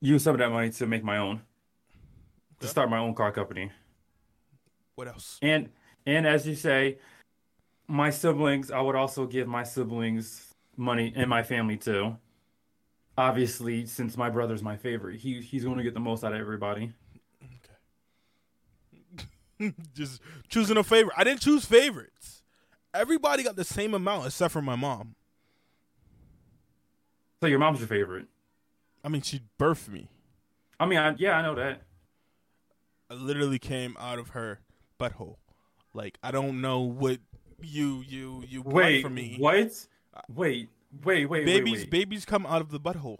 [0.00, 2.66] use some of that money to make my own, to Okay.
[2.68, 3.70] start my own car company.
[4.94, 5.38] What else?
[5.42, 5.70] And
[6.06, 6.98] and as you say,
[7.86, 12.16] my siblings, I would also give my siblings money and my family too.
[13.16, 16.40] Obviously, since my brother's my favorite, he he's going to get the most out of
[16.40, 16.92] everybody.
[19.94, 21.14] Just choosing a favorite.
[21.16, 22.42] I didn't choose favorites.
[22.94, 25.14] Everybody got the same amount except for my mom.
[27.40, 28.26] So your mom's your favorite.
[29.04, 30.08] I mean, she birthed me.
[30.80, 31.82] I mean, I, yeah, I know that.
[33.10, 34.60] I literally came out of her
[35.00, 35.36] butthole.
[35.94, 37.18] Like I don't know what
[37.62, 39.36] you you you Wait, for me.
[39.38, 39.86] what?
[40.28, 40.68] Wait,
[41.04, 41.90] wait, wait, Babies wait, wait.
[41.90, 43.18] babies come out of the butthole.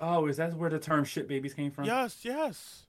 [0.00, 1.84] Oh, is that where the term "shit babies" came from?
[1.84, 2.84] Yes, yes.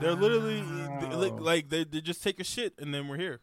[0.00, 1.18] They're literally they- Oh.
[1.18, 3.40] like, like they they just take a shit and then we're here.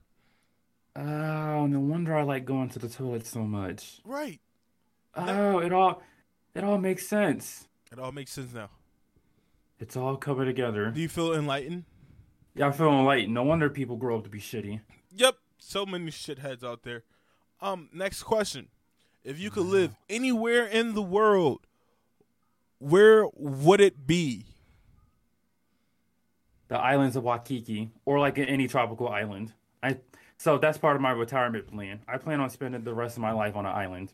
[0.95, 4.01] Oh, no wonder I like going to the toilet so much.
[4.03, 4.39] Right.
[5.15, 6.01] Oh, it all,
[6.55, 7.67] it all makes sense.
[7.91, 8.69] It all makes sense now.
[9.79, 10.91] It's all coming together.
[10.91, 11.85] Do you feel enlightened?
[12.55, 13.33] Yeah, I feel enlightened.
[13.33, 14.81] No wonder people grow up to be shitty.
[15.15, 15.35] Yep.
[15.57, 17.03] So many shitheads out there.
[17.61, 18.67] Um, next question.
[19.23, 21.67] If you could live anywhere in the world,
[22.79, 24.45] where would it be?
[26.67, 29.53] The islands of Waikiki, or like any tropical island.
[29.83, 29.97] I
[30.37, 31.99] so that's part of my retirement plan.
[32.07, 34.11] I plan on spending the rest of my life on an island.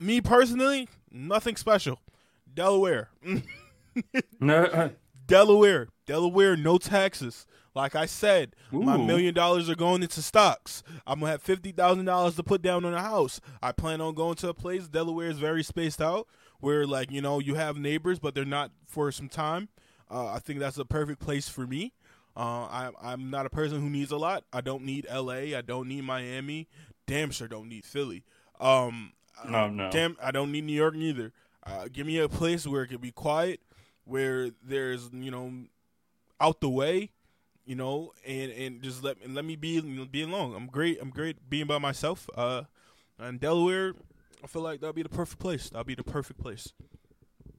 [0.00, 2.00] Me personally, nothing special.
[2.52, 3.10] Delaware.
[4.40, 4.90] No,
[5.26, 5.88] Delaware.
[6.06, 7.46] Delaware, no taxes.
[7.74, 10.82] Like I said, my million dollars are going into stocks.
[11.06, 13.40] I'm gonna have fifty thousand dollars to put down on a house.
[13.62, 14.88] I plan on going to a place.
[14.88, 16.26] Delaware is very spaced out,
[16.58, 19.68] where like you know you have neighbors, but they're not for some time.
[20.10, 21.92] Uh, I think that's a perfect place for me.
[22.36, 24.44] Uh, I, I'm not a person who needs a lot.
[24.52, 25.54] I don't need L.A.
[25.54, 26.68] I don't need Miami.
[27.06, 28.24] Damn sure don't need Philly.
[28.60, 29.12] Um,
[29.48, 29.90] No, no.
[29.90, 31.32] Damn, I don't need New York neither.
[31.64, 33.60] Uh, give me a place where it can be quiet,
[34.04, 35.52] where there's you know,
[36.40, 37.10] out the way,
[37.64, 40.54] you know, and and just let let me be be alone.
[40.56, 40.98] I'm great.
[41.00, 42.28] I'm great being by myself.
[42.34, 42.62] Uh,
[43.18, 43.94] and Delaware,
[44.42, 45.68] I feel like that'll be the perfect place.
[45.70, 46.72] That'll be the perfect place.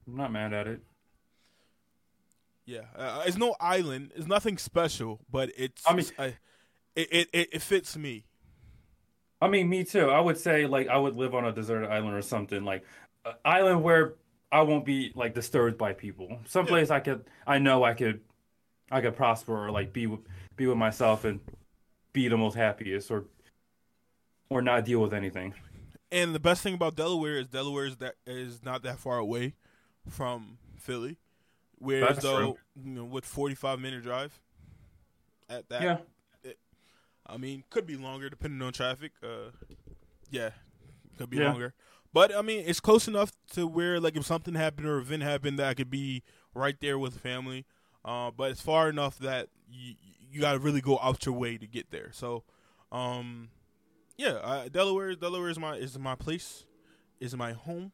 [0.06, 0.80] I'm not mad at it.
[2.64, 4.12] Yeah, uh, it's no island.
[4.14, 5.82] It's nothing special, but it's.
[5.86, 6.30] I mean- uh,
[6.94, 8.24] it, it it it fits me.
[9.42, 10.08] I mean, me too.
[10.08, 12.84] I would say like I would live on a deserted island or something like
[13.24, 14.14] an island where
[14.52, 16.38] I won't be like disturbed by people.
[16.46, 18.20] Someplace I could, I know I could,
[18.90, 20.20] I could prosper or like be with,
[20.54, 21.40] be with myself and
[22.12, 23.24] be the most happiest or
[24.48, 25.54] or not deal with anything.
[26.12, 29.54] And the best thing about Delaware is Delaware is that is not that far away
[30.08, 31.16] from Philly.
[31.78, 32.56] Whereas That's though, true.
[32.84, 34.38] you know, with forty five minute drive
[35.50, 35.96] at that Yeah.
[37.26, 39.12] I mean, could be longer depending on traffic.
[39.22, 39.50] Uh,
[40.30, 40.50] yeah,
[41.18, 41.50] could be Yeah.
[41.50, 41.74] longer.
[42.12, 45.58] But I mean, it's close enough to where, like, if something happened or event happened,
[45.58, 46.22] that I could be
[46.54, 47.64] right there with family.
[48.04, 49.94] Uh, but it's far enough that you
[50.30, 52.10] you got to really go out your way to get there.
[52.12, 52.42] So,
[52.90, 53.50] um,
[54.16, 56.64] yeah, uh, Delaware, Delaware is my is my place,
[57.20, 57.92] is my home.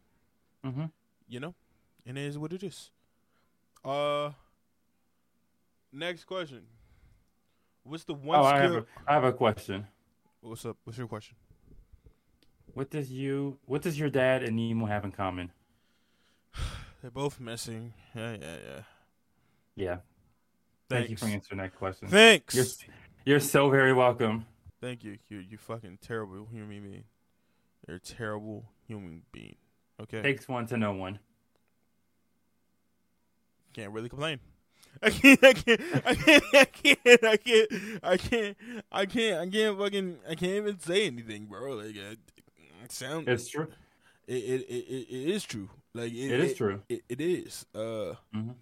[0.65, 0.87] Mm-hmm.
[1.29, 1.55] You know,
[2.07, 2.91] and it is what it is.
[3.85, 4.33] Uh,
[5.93, 6.63] next question.
[7.89, 8.75] What's the one Oh, I skill?
[8.75, 9.87] have a, I have a question.
[10.41, 10.77] What's up?
[10.85, 11.37] What's your question?
[12.75, 15.51] What does you, what does your dad and Nemo have in common?
[17.03, 17.95] They're both missing.
[18.15, 18.81] Yeah, yeah, yeah.
[19.75, 19.97] Yeah.
[20.91, 22.09] Thank you for answering that question.
[22.09, 22.55] Thanks.
[22.55, 22.67] You're,
[23.25, 24.47] you're so very welcome.
[24.81, 25.19] Thank you.
[25.29, 27.05] You you fucking terrible human being.
[27.87, 29.57] You're a terrible human being.
[30.01, 30.23] Okay.
[30.23, 31.19] Takes one to know one.
[33.75, 34.39] Can't really complain.
[35.03, 35.45] I can't.
[35.45, 35.81] I can't.
[36.07, 36.45] I can't.
[36.55, 37.25] I can't.
[37.25, 37.69] I can't.
[38.03, 38.57] I can't.
[38.93, 39.39] I can't.
[39.41, 40.19] I can't fucking.
[40.29, 41.75] I can't even say anything, bro.
[41.75, 42.15] Like uh,
[42.85, 43.29] it sound.
[43.29, 43.69] It's true.
[44.27, 45.69] It it, it it it is true.
[45.95, 46.83] Like it, It is true.
[46.89, 47.67] It, it is.
[47.75, 48.55] Uh, Mhm.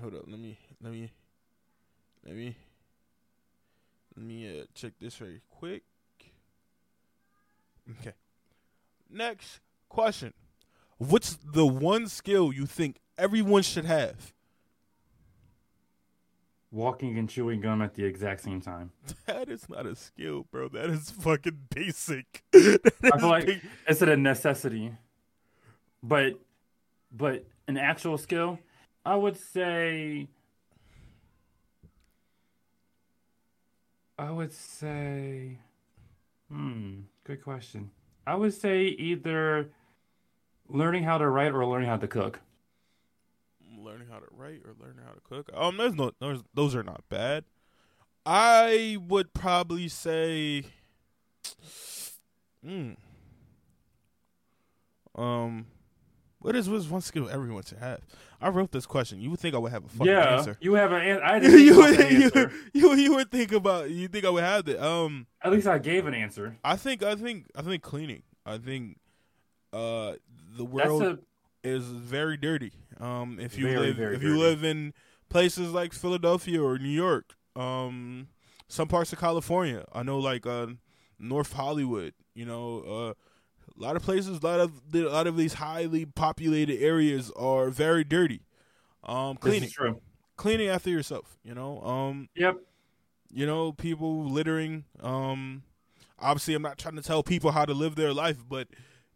[0.00, 0.24] hold up.
[0.26, 0.58] Let me.
[0.82, 1.10] Let me.
[2.26, 2.56] Let me.
[4.16, 5.82] Let me uh, check this very quick.
[8.00, 8.12] Okay.
[9.10, 10.32] Next question.
[10.98, 14.32] What's the one skill you think everyone should have?
[16.74, 18.90] Walking and chewing gum at the exact same time.
[19.26, 20.68] That is not a skill, bro.
[20.68, 22.42] That is fucking basic.
[22.52, 24.92] That I feel like big- it's a necessity,
[26.02, 26.40] but
[27.12, 28.58] but an actual skill,
[29.06, 30.26] I would say.
[34.18, 35.58] I would say,
[36.48, 37.92] hmm, good question.
[38.26, 39.70] I would say either
[40.68, 42.40] learning how to write or learning how to cook.
[43.84, 45.50] Learning how to write or learning how to cook.
[45.54, 47.44] Um, there's no, those, those are not bad.
[48.26, 50.64] I would probably say,
[52.64, 52.92] hmm,
[55.14, 55.66] um,
[56.38, 58.00] what is what's one skill everyone should have?
[58.40, 59.20] I wrote this question.
[59.20, 60.58] You would think I would have a fucking yeah, answer.
[60.60, 61.24] you have an answer.
[61.24, 62.52] I didn't you, would, the you, answer.
[62.74, 64.84] you you would think about you think I would have that.
[64.84, 66.58] Um, At least I gave an answer.
[66.62, 68.22] I think I think I think cleaning.
[68.44, 68.98] I think
[69.72, 70.14] uh
[70.56, 71.18] the That's world a
[71.64, 72.72] is very dirty.
[73.00, 74.92] Um, if you Very, live very if you live in
[75.28, 78.28] places like Philadelphia or New York, um,
[78.68, 80.66] some parts of California, I know like uh,
[81.18, 83.14] North Hollywood, you know, uh,
[83.76, 87.70] a lot of places, a lot of a lot of these highly populated areas are
[87.70, 88.42] very dirty.
[89.02, 89.70] Um, cleaning,
[90.36, 91.36] cleaning after yourself.
[91.44, 92.56] You know, um, Yep.
[93.32, 94.84] you know, people littering.
[95.00, 95.62] Um,
[96.18, 98.68] obviously, I'm not trying to tell people how to live their life, but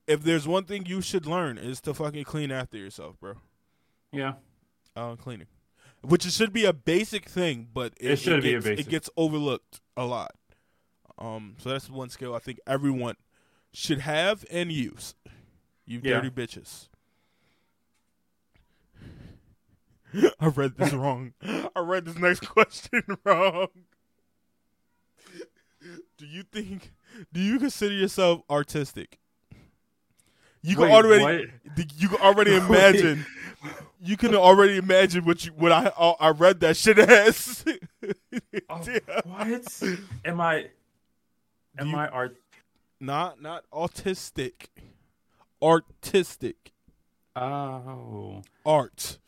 [0.09, 3.35] if there's one thing you should learn is to fucking clean after yourself, bro.
[4.13, 4.35] Yeah.
[4.97, 5.47] Uh, cleaning,
[6.03, 8.87] which it should be a basic thing, but it, It should be a gets, basic.
[8.87, 10.35] It gets overlooked a lot.
[11.19, 13.15] Um, so that's one skill I think everyone
[13.73, 15.15] should have and use.
[15.87, 16.21] You Yeah.
[16.21, 16.89] dirty bitches.
[20.41, 21.35] I read this wrong.
[21.43, 23.69] I read this next question wrong.
[26.17, 26.93] Do you think?
[27.33, 29.19] Do you consider yourself artistic?
[30.63, 31.23] You can Wait, already.
[31.77, 31.87] what?
[31.97, 33.25] You can already imagine.
[34.01, 37.65] you can already imagine what you what I oh, I read that shit as.
[38.69, 39.21] Oh, Yeah.
[39.25, 39.83] what?
[40.25, 40.67] Am I?
[41.79, 42.37] Am you- I art?
[43.01, 44.67] Not not autistic,
[45.63, 46.73] artistic,
[47.37, 49.19] Oh, art,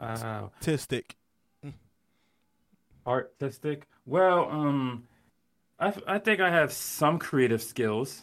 [0.00, 1.16] oh, artistic.
[3.06, 3.86] artistic.
[4.06, 5.08] Well, um,
[5.80, 8.22] I I think I have some creative skills.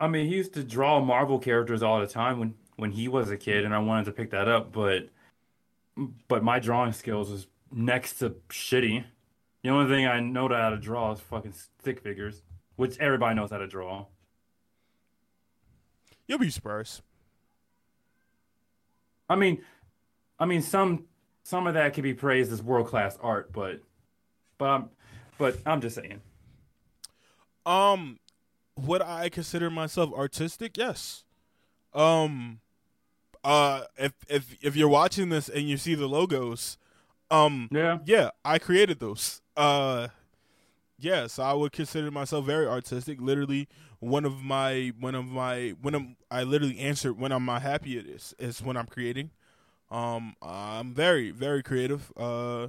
[0.00, 3.30] I mean, he used to draw Marvel characters all the time when when he was
[3.30, 5.10] a kid, and I wanted to pick that up, but
[6.26, 9.04] but my drawing skills was next to shitty.
[9.62, 12.42] The only thing I know how to draw is fucking stick figures,
[12.76, 14.06] which everybody knows how to draw.
[16.26, 17.02] You'll be surprised.
[19.28, 19.62] I mean,
[20.38, 21.04] I mean some
[21.42, 23.82] some of that can be praised as world class art, but
[24.56, 24.90] but I'm
[25.36, 26.22] but I'm just saying.
[27.66, 28.18] Um,
[28.86, 30.76] would I consider myself artistic?
[30.76, 31.24] Yes.
[31.92, 32.60] Um,
[33.42, 36.78] uh, if if if you're watching this and you see the logos,
[37.30, 37.98] um, Yeah.
[38.04, 39.40] yeah, I created those.
[39.56, 40.08] Uh,
[40.98, 43.20] yes, I would consider myself very artistic.
[43.20, 43.68] Literally,
[43.98, 47.96] one of my one of my when I'm I literally answer when I'm my happy
[47.98, 49.30] it is is when I'm creating.
[49.90, 52.12] Um, I'm very very creative.
[52.16, 52.68] Uh,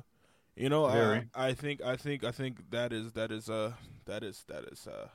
[0.56, 1.30] you know, Very.
[1.36, 3.74] I, I think I think I think that is that is uh
[4.06, 5.08] that is that is uh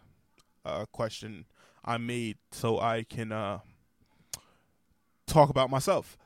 [0.67, 1.47] a question
[1.85, 3.61] I made so I can uh
[5.27, 6.17] talk about myself.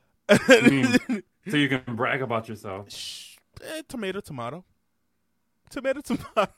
[0.49, 0.99] mean-
[1.49, 2.87] So you can brag about yourself.
[3.65, 4.63] Eh, tomato, tomato,
[5.71, 6.53] tomato, tomato.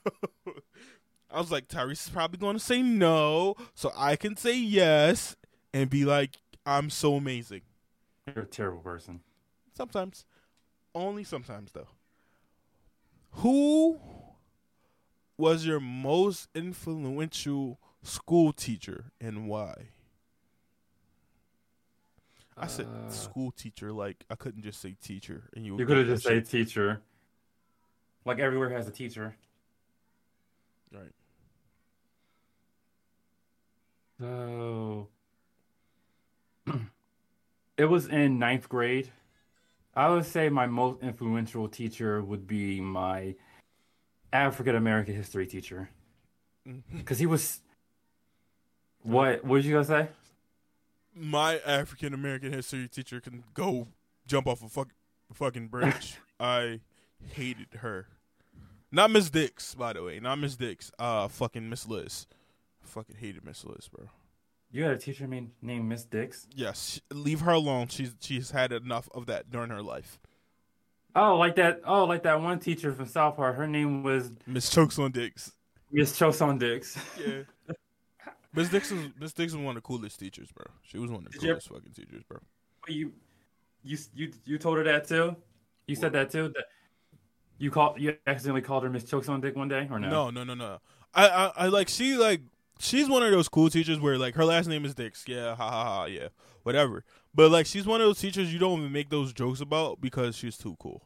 [1.30, 5.36] I was like, Tyrese is probably going to say no, so I can say yes
[5.72, 7.62] and be like, I'm so amazing.
[8.26, 9.20] You're a terrible person.
[9.72, 10.26] Sometimes,
[10.94, 11.88] only sometimes though.
[13.36, 13.98] Who
[15.42, 19.88] was your most influential school teacher and why?
[22.56, 25.76] I said Uh, school teacher, like I couldn't just say teacher, and you.
[25.76, 27.02] You could have just said teacher.
[28.24, 29.34] Like everywhere has a teacher.
[30.92, 31.12] right.
[34.20, 35.08] So
[37.76, 39.10] it was in ninth grade.
[39.96, 43.34] I would say my most influential teacher would be my
[44.32, 45.90] African American history teacher
[46.96, 47.60] because he was.
[49.02, 49.44] What?
[49.44, 50.08] What did you gonna say?
[51.14, 53.88] my African American history teacher can go
[54.26, 54.88] jump off a fuck,
[55.32, 56.18] fucking bridge.
[56.40, 56.80] I
[57.34, 58.06] hated her.
[58.90, 60.20] Not Miss Dix, by the way.
[60.20, 60.90] Not Miss Dix.
[60.98, 62.26] Uh, fucking Miss Liz.
[62.82, 64.08] Fucking hated Miss Liz, bro.
[64.70, 66.46] You had a teacher named named Miss Dix.
[66.54, 67.88] Yes, leave her alone.
[67.88, 70.18] She's she's had enough of that during her life.
[71.14, 71.80] Oh, like that.
[71.86, 73.56] Oh, like that one teacher from South Park.
[73.56, 75.52] Her name was Miss Chokes on Dicks.
[75.90, 76.96] Miss Chokes on Dicks.
[77.18, 77.42] Yeah.
[78.54, 80.64] Miss Dix is Miss Dixon was one of the coolest teachers, bro.
[80.82, 82.38] She was one of the Did you- coolest fucking teachers, bro.
[82.88, 83.12] you,
[83.82, 85.36] you, you, you told her that too.
[85.86, 86.48] You said that too.
[86.54, 86.64] That
[87.58, 88.00] you called.
[88.00, 90.08] You accidentally called her Miss Chokes on Dick one day, or no?
[90.08, 90.78] No, no, no, no.
[91.14, 92.40] I, I, I like she like
[92.78, 95.24] she's one of those cool teachers where like her last name is Dix.
[95.26, 96.04] Yeah, ha ha ha.
[96.06, 96.28] Yeah,
[96.62, 97.04] whatever.
[97.34, 100.36] But like she's one of those teachers you don't even make those jokes about because
[100.36, 101.02] she's too cool.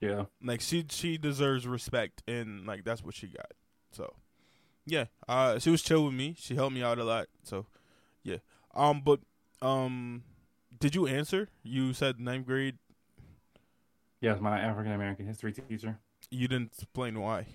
[0.00, 0.24] Yeah.
[0.42, 3.52] Like she she deserves respect and like that's what she got.
[3.92, 4.14] So
[4.86, 6.34] yeah, uh, she was chill with me.
[6.38, 7.28] She helped me out a lot.
[7.44, 7.66] So
[8.22, 8.38] yeah.
[8.74, 9.20] Um, but
[9.60, 10.24] um,
[10.80, 11.48] did you answer?
[11.62, 12.78] You said ninth grade.
[14.20, 15.98] Yes, my African American history teacher.
[16.30, 17.46] You didn't explain why.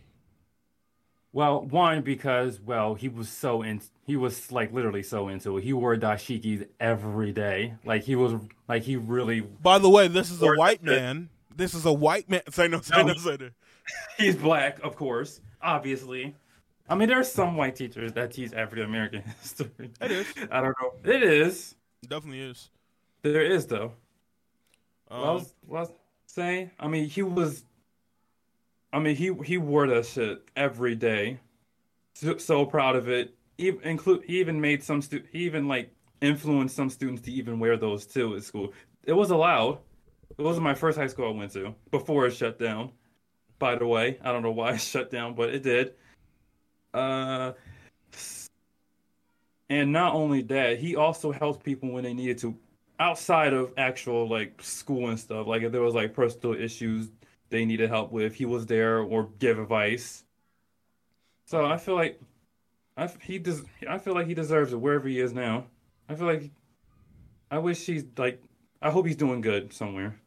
[1.33, 3.81] Well, one because well he was so in.
[4.05, 5.63] He was like literally so into it.
[5.63, 7.75] He wore dashikis every day.
[7.85, 8.33] Like he was
[8.67, 9.41] like he really.
[9.41, 11.29] By the way, this is a white man.
[11.55, 12.41] This is a white man.
[12.51, 12.81] Say no.
[12.81, 13.07] Say no.
[13.07, 13.13] No.
[13.15, 13.49] Say no.
[14.17, 16.35] He's black, of course, obviously.
[16.89, 19.91] I mean, there's some white teachers that teach African American history.
[20.01, 20.27] It is.
[20.51, 20.93] I don't know.
[21.03, 21.75] It is.
[22.07, 22.69] Definitely is.
[23.21, 23.91] There is though.
[25.09, 25.91] Um, What I was, what I was
[26.27, 27.63] saying, I mean, he was.
[28.93, 31.39] I mean, he he wore that shit every day.
[32.15, 33.35] So, so proud of it.
[33.57, 37.59] Even include he even made some stu- he even like influenced some students to even
[37.59, 38.73] wear those too at school.
[39.03, 39.79] It was allowed.
[40.37, 42.91] It wasn't my first high school I went to before it shut down.
[43.59, 45.93] By the way, I don't know why it shut down, but it did.
[46.93, 47.53] Uh,
[49.69, 52.57] and not only that, he also helped people when they needed to
[52.99, 57.09] outside of actual like school and stuff like if there was like personal issues
[57.49, 60.23] they needed help with he was there or give advice
[61.45, 62.19] so i feel like
[62.97, 65.65] i he does i feel like he deserves it wherever he is now
[66.09, 66.49] i feel like
[67.51, 68.41] i wish he's like
[68.81, 70.19] i hope he's doing good somewhere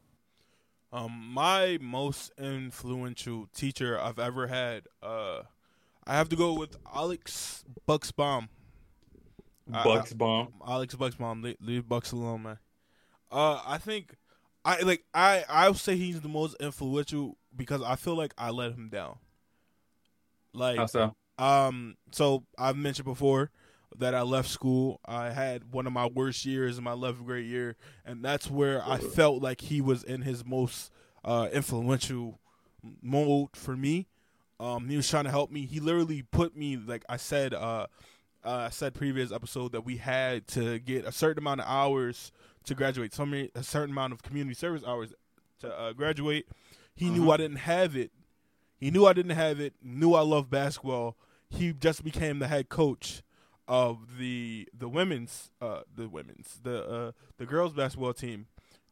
[0.93, 5.43] Um, my most influential teacher I've ever had, uh,
[6.05, 8.49] I have to go with Alex Bucksbaum.
[9.73, 12.59] I- bucks bomb Alex Bucksbaum, leave, leave Bucks alone, man.
[13.31, 14.15] Uh, I think
[14.63, 18.71] I like I I'll say he's the most influential because I feel like I let
[18.73, 19.17] him down.
[20.53, 23.49] Like how so um, so I've mentioned before
[23.97, 24.99] that I left school.
[25.05, 28.81] I had one of my worst years in my 11th grade year, and that's where
[28.87, 30.91] I felt like he was in his most
[31.25, 32.39] uh, influential
[33.01, 34.07] mode for me.
[34.59, 35.65] Um, he was trying to help me.
[35.65, 37.53] He literally put me like I said.
[37.53, 37.87] Uh,
[38.43, 42.31] uh, I said previous episode that we had to get a certain amount of hours
[42.65, 43.13] to graduate.
[43.13, 45.13] So many, a certain amount of community service hours
[45.59, 46.47] to uh, graduate.
[46.95, 47.31] He knew Uh-huh.
[47.31, 48.11] I didn't have it.
[48.77, 49.73] He knew I didn't have it.
[49.81, 51.15] Knew I loved basketball.
[51.49, 53.21] He just became the head coach.
[53.67, 58.47] of the the women's uh the women's the uh the girls basketball team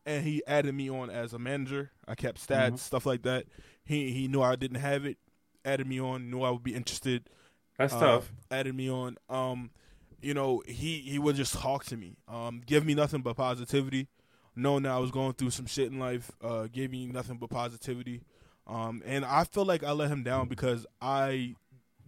[0.05, 1.91] and he added me on as a manager.
[2.07, 2.79] I kept stats, Mhm.
[2.79, 3.45] stuff like that.
[3.83, 5.17] He he knew I didn't have it,
[5.65, 7.29] added me on, knew I would be interested.
[7.77, 8.31] That's uh, tough.
[8.51, 9.17] Added me on.
[9.27, 9.71] Um,
[10.21, 12.17] you know, he he would just talk to me.
[12.27, 14.07] Um, give me nothing but positivity.
[14.55, 17.49] Knowing that I was going through some shit in life, uh, gave me nothing but
[17.49, 18.21] positivity.
[18.67, 21.55] Um, and I feel like I let him down because I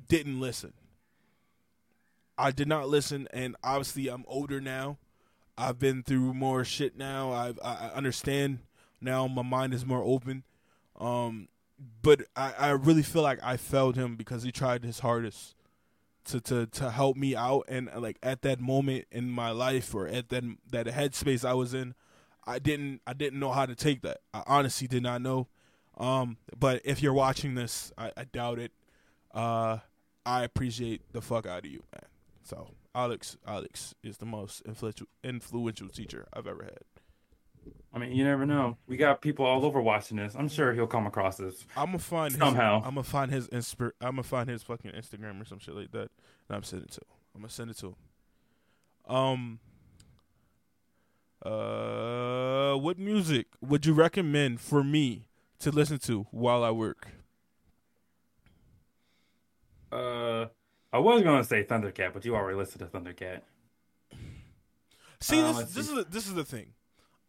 [0.07, 0.73] didn't listen.
[2.37, 4.97] I did not listen, and obviously I'm older now.
[5.57, 7.31] I've been through more shit now.
[7.31, 8.59] I I understand
[8.99, 9.27] now.
[9.27, 10.43] My mind is more open.
[10.99, 11.47] Um,
[12.01, 15.55] but I, I really feel like I failed him because he tried his hardest
[16.25, 17.65] to, to, to help me out.
[17.67, 21.53] And uh, like at that moment in my life or at that that headspace I
[21.53, 21.93] was in,
[22.45, 24.19] I didn't I didn't know how to take that.
[24.33, 25.47] I honestly did not know.
[25.97, 28.71] Um, but if you're watching this, I, I doubt it.
[29.33, 29.77] Uh,
[30.25, 32.09] I appreciate the fuck out of you, man.
[32.43, 36.79] So Alex, Alex is the most influential influential teacher I've ever had.
[37.93, 38.77] I mean, you never know.
[38.87, 40.33] We got people all over watching this.
[40.35, 41.65] I'm sure he'll come across this.
[41.75, 42.79] I'm gonna find Somehow.
[42.79, 45.75] His, I'm gonna find his inspir- I'm gonna find his fucking Instagram or some shit
[45.75, 46.09] like that,
[46.47, 47.01] and I'm sending it to.
[47.01, 47.07] Him.
[47.35, 47.95] I'm gonna send it to him.
[49.15, 49.59] Um.
[51.43, 55.25] Uh, what music would you recommend for me
[55.59, 57.07] to listen to while I work?
[59.91, 60.45] Uh,
[60.93, 63.41] I was gonna say Thundercat, but you already listened to Thundercat.
[65.19, 65.97] See, Uh, this this see.
[65.97, 66.73] is this is the thing.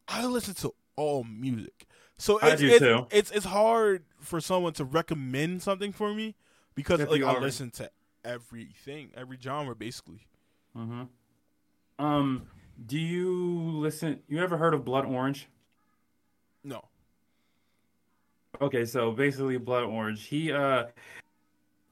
[0.09, 1.87] I listen to all music,
[2.17, 3.07] so I it's do it's, too.
[3.11, 6.35] it's it's hard for someone to recommend something for me
[6.75, 7.91] because like I listen to
[8.25, 10.27] everything, every genre basically.
[10.77, 12.05] Mm-hmm.
[12.05, 12.43] Um,
[12.87, 13.41] do you
[13.81, 14.21] listen?
[14.29, 15.49] You ever heard of Blood Orange?
[16.65, 16.85] No.
[18.61, 20.87] Okay, so basically Blood Orange, he uh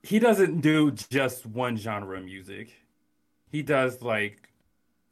[0.03, 2.73] he doesn't do just one genre of music.
[3.51, 4.49] He does like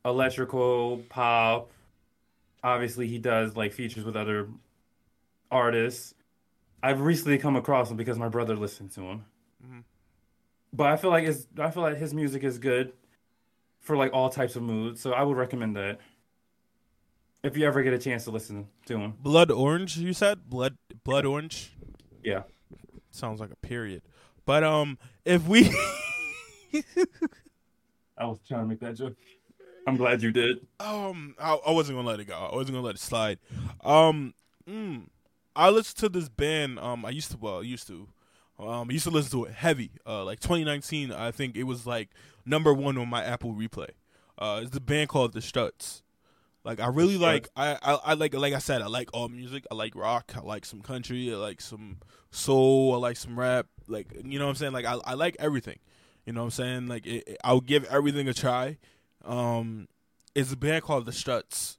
[0.04, 1.70] electrical pop.
[2.62, 4.48] Obviously, he does like features with other
[5.50, 6.14] artists.
[6.82, 9.24] I've recently come across him because my brother listened to him.
[9.64, 9.84] Mhm.
[10.72, 12.92] But I feel like it's I feel like his music is good
[13.80, 16.00] for like all types of moods, so I would recommend that.
[17.42, 19.14] If you ever get a chance to listen to him.
[19.20, 20.50] Blood orange, you said?
[20.50, 21.72] Blood blood orange?
[22.22, 22.42] Yeah.
[23.10, 24.02] Sounds like a period.
[24.44, 25.70] But um if we
[28.18, 29.16] I was trying to make that joke.
[29.88, 30.66] I'm glad you did.
[30.80, 32.34] um I, I wasn't gonna let it go.
[32.34, 33.38] I wasn't gonna let it slide.
[33.82, 34.34] Um
[34.68, 35.06] mm,
[35.56, 38.08] I listened to this band, um I used to well, I used to.
[38.58, 39.90] Um I used to listen to it heavy.
[40.06, 42.10] Uh like twenty nineteen, I think it was like
[42.46, 43.90] number one on my Apple replay.
[44.38, 46.02] Uh it's the band called The Struts.
[46.64, 49.64] Like I really like I, I I like like I said, I like all music.
[49.70, 51.98] I like rock, I like some country, I like some
[52.30, 53.66] soul, I like some rap.
[53.86, 54.72] Like you know what I'm saying?
[54.72, 55.78] Like I I like everything.
[56.26, 56.86] You know what I'm saying?
[56.88, 58.76] Like it, it- I'll give everything a try.
[59.28, 59.86] Um
[60.34, 61.78] it's a band called The Struts.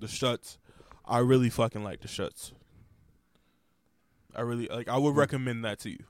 [0.00, 0.58] The Struts.
[1.04, 2.52] I really fucking like The Struts.
[4.34, 6.04] I really like I would recommend that to you.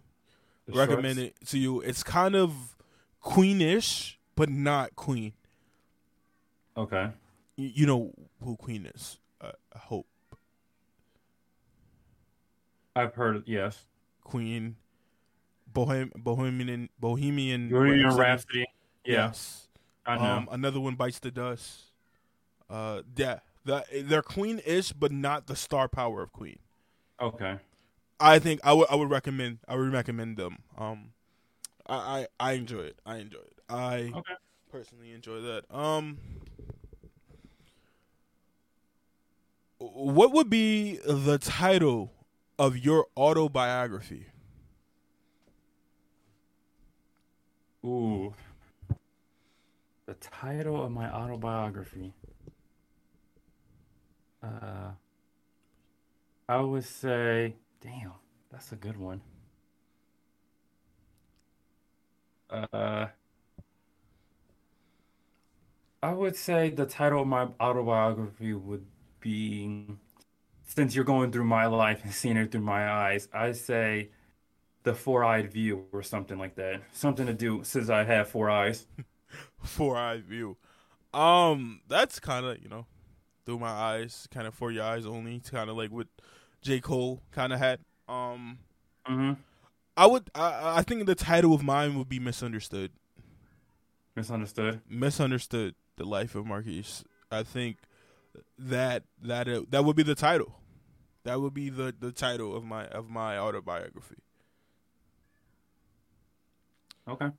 [0.67, 1.35] The recommend Struts?
[1.43, 1.81] it to you.
[1.81, 2.77] It's kind of
[3.23, 5.33] queenish, but not queen.
[6.77, 7.11] Okay.
[7.57, 8.13] You, you know
[8.43, 9.19] who Queen is.
[9.41, 10.07] Uh, I hope
[12.97, 13.85] I've heard yes.
[14.23, 14.77] Queen,
[15.73, 18.21] Bohem, Bohemian, Bohemian, Bohemian Rhapsody.
[18.21, 18.67] Rhapsody.
[19.05, 19.64] Yeah, Yes.
[20.07, 20.43] I know.
[20.43, 21.85] Um, another one bites the dust.
[22.69, 26.59] Uh, yeah, the, they're Queen-ish, but not the star power of Queen.
[27.21, 27.59] okay.
[28.21, 30.59] I think I would I would recommend I would recommend them.
[30.77, 31.13] Um,
[31.87, 32.99] I I, I enjoy it.
[33.05, 33.59] I enjoy it.
[33.69, 34.35] I Okay.
[34.71, 35.65] personally enjoy that.
[35.71, 36.19] Um,
[39.79, 42.13] what would be the title
[42.59, 44.27] of your autobiography?
[47.85, 48.35] Ooh.
[50.07, 52.13] The title of my autobiography.
[54.43, 54.91] Uh,
[56.49, 58.13] I would say, damn,
[58.53, 59.23] that's a good one.
[62.51, 63.07] Uh,
[66.03, 68.85] I would say the title of my autobiography would
[69.21, 69.87] be,
[70.65, 74.11] since you're going through my life and seeing it through my eyes, I say
[74.83, 76.83] the four-eyed view or something like that.
[76.93, 78.87] Something to do since I have four eyes.
[79.63, 80.57] Four eye view.
[81.13, 82.87] Um, that's kind of you know,
[83.47, 86.09] through my eyes, kind of for your eyes only, kind of like what
[86.63, 87.81] J Cole kind of had.
[88.09, 88.59] Um,
[89.09, 89.33] Mm-hmm.
[89.97, 92.91] I would I I think the title of mine would be misunderstood.
[94.17, 94.81] Misunderstood.
[94.89, 97.05] misunderstood the life of Marquise.
[97.31, 97.79] I think
[98.59, 100.61] that that uh, that would be the title.
[101.25, 104.17] That would be the, the title of my of my autobiography.
[107.07, 107.31] Okay.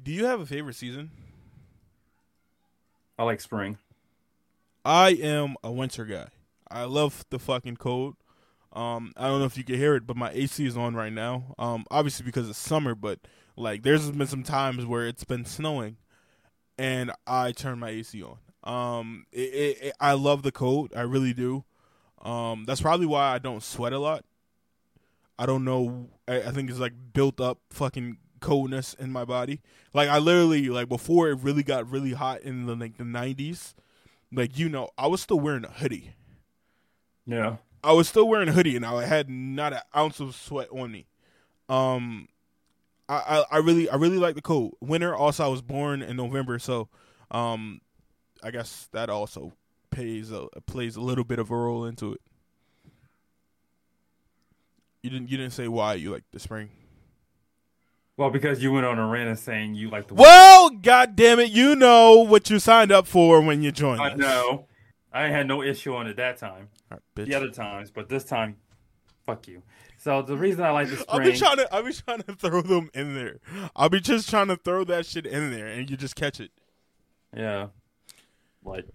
[0.00, 1.10] Do you have a favorite season?
[3.18, 3.78] I like spring.
[4.84, 6.28] I am a winter guy.
[6.70, 8.16] I love the fucking cold.
[8.72, 11.12] Um, I don't know if you can hear it, but my AC is on right
[11.12, 11.54] now.
[11.58, 13.20] Um, obviously because it's summer, but
[13.56, 15.98] like there's been some times where it's been snowing,
[16.78, 18.38] and I turn my AC on.
[18.64, 20.92] Um, it, it, it, I love the cold.
[20.96, 21.64] I really do.
[22.22, 24.24] Um, that's probably why I don't sweat a lot.
[25.38, 26.08] I don't know.
[26.26, 29.60] I, I think it's like built up fucking coldness in my body.
[29.94, 33.74] Like I literally like before it really got really hot in the like the nineties.
[34.30, 36.14] Like you know, I was still wearing a hoodie.
[37.24, 37.56] Yeah.
[37.84, 40.92] I was still wearing a hoodie and I had not an ounce of sweat on
[40.92, 41.06] me.
[41.68, 42.28] Um,
[43.08, 44.74] I, I, I really I really like the cold.
[44.80, 46.88] Winter also I was born in November, so
[47.30, 47.80] um,
[48.42, 49.52] I guess that also
[49.90, 52.20] pays a plays a little bit of a role into it.
[55.02, 56.70] You didn't you didn't say why you like the spring.
[58.16, 60.14] Well, because you went on a rant and saying you like the.
[60.14, 64.00] Well, god damn it, you know what you signed up for when you joined.
[64.00, 64.18] I us.
[64.18, 64.66] know.
[65.12, 66.68] I had no issue on it that time.
[66.90, 67.26] Right, bitch.
[67.26, 68.56] The other times, but this time,
[69.26, 69.62] fuck you.
[69.98, 72.34] So the reason I like the spring, I'll be trying to I'll be trying to
[72.34, 73.38] throw them in there.
[73.76, 76.50] I'll be just trying to throw that shit in there and you just catch it.
[77.36, 77.68] Yeah.
[78.64, 78.86] Like,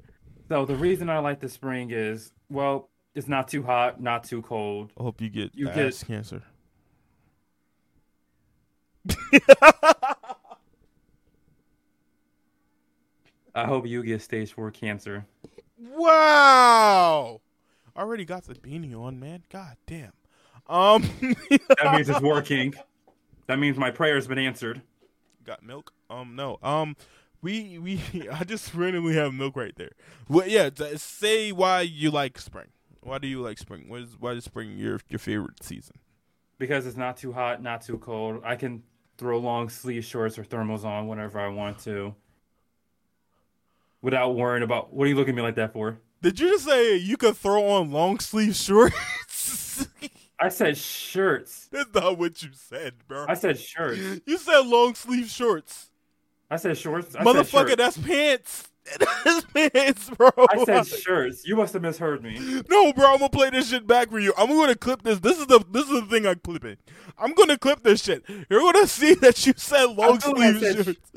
[0.50, 4.42] so the reason I like the spring is, well, it's not too hot, not too
[4.42, 4.92] cold.
[5.00, 6.44] I hope you get You get- cancer.
[13.56, 15.26] I hope you get stage four cancer.
[15.80, 17.42] Wow.
[17.96, 19.44] Already got the beanie on, man.
[19.50, 20.14] God damn.
[20.68, 21.02] Um
[21.82, 22.76] That means it's working.
[23.48, 24.82] That means my prayer's been answered.
[25.44, 25.94] got milk?
[26.10, 26.60] Um no.
[26.62, 26.96] Um
[27.42, 28.02] we we
[28.32, 29.92] I just randomly have milk right there.
[30.28, 32.68] Well yeah, th- say why you like spring.
[33.02, 33.90] Why do you like spring?
[33.90, 35.96] What is why is spring your your favorite season?
[36.60, 38.42] Because it's not too hot, not too cold.
[38.44, 38.84] I can
[39.18, 42.14] throw long sleeve shorts or thermals on whenever I want to.
[44.02, 46.00] Without worrying about what are you looking at me like that for?
[46.22, 49.88] Did you just say you could throw on long sleeve shorts?
[50.40, 51.68] I said shirts.
[51.72, 53.26] That's not what you said, bro.
[53.28, 54.22] I said shirts.
[54.26, 55.90] You said long sleeve shorts.
[56.50, 57.16] I said shorts.
[57.16, 57.76] I Motherfucker, said shirts.
[57.78, 58.70] that's pants.
[60.18, 60.30] Bro.
[60.50, 61.46] I said shirts.
[61.46, 62.40] You must have misheard me.
[62.70, 64.34] No, bro, I'm gonna play this shit back for you.
[64.38, 65.20] I'm gonna clip this.
[65.20, 66.78] This is the this is the thing I'm clipping.
[67.18, 68.24] I'm gonna clip this shit.
[68.50, 71.12] You're gonna see that you said long feel like sleeve said sh- shirts.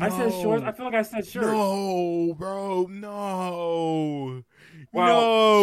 [0.00, 0.64] I said shorts.
[0.64, 1.46] I feel like I said shirts.
[1.46, 4.44] No, bro, no.
[4.92, 5.06] Well,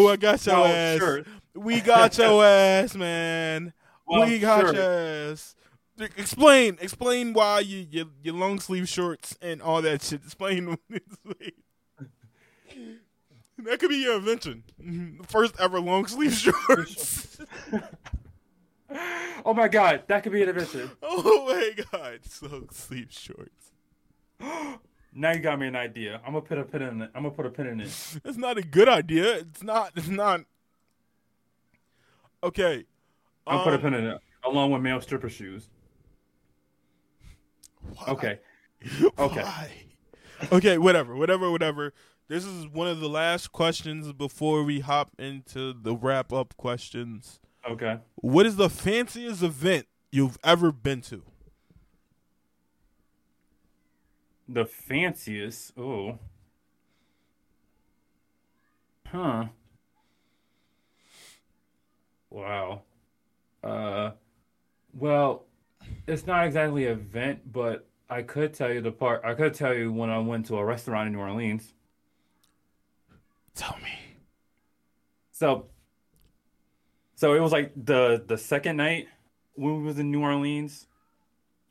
[0.03, 0.99] no, I got your ass.
[0.99, 1.29] shirts.
[1.55, 3.73] We got your ass, man.
[4.07, 4.73] We got shirts.
[4.77, 5.55] your ass.
[5.99, 10.21] Explain, explain why you your, your long sleeve shorts and all that shit.
[10.23, 10.77] Explain.
[13.57, 14.63] that could be your invention.
[15.27, 16.33] First ever long sleeve
[16.67, 17.37] shorts.
[19.43, 20.91] Oh my god, that could be an invention.
[21.01, 23.71] oh my god, long sleeve shorts.
[25.19, 26.21] Now you got me an idea.
[26.23, 27.09] I'm gonna put a pin in it.
[27.15, 28.19] I'm gonna put a pin in it.
[28.23, 29.37] That's not a good idea.
[29.37, 29.93] It's not.
[29.95, 30.41] It's not.
[32.43, 32.85] Okay.
[33.47, 35.69] I'll put a um, pin in it along with male stripper shoes.
[37.95, 38.05] Why?
[38.07, 38.39] Okay.
[39.17, 39.41] Okay.
[39.41, 39.71] Why?
[40.51, 41.93] Okay, whatever, whatever, whatever.
[42.27, 47.39] This is one of the last questions before we hop into the wrap up questions.
[47.67, 47.97] Okay.
[48.15, 51.23] What is the fanciest event you've ever been to?
[54.47, 55.73] The fanciest.
[55.77, 56.19] Oh.
[59.07, 59.45] Huh.
[62.29, 62.83] Wow.
[63.63, 64.11] Uh
[64.93, 65.46] well,
[66.07, 69.73] it's not exactly an event, but I could tell you the part I could tell
[69.73, 71.73] you when I went to a restaurant in New Orleans.
[73.53, 73.93] Tell me.
[75.31, 75.67] So
[77.15, 79.07] so it was like the the second night
[79.55, 80.87] when we was in New Orleans.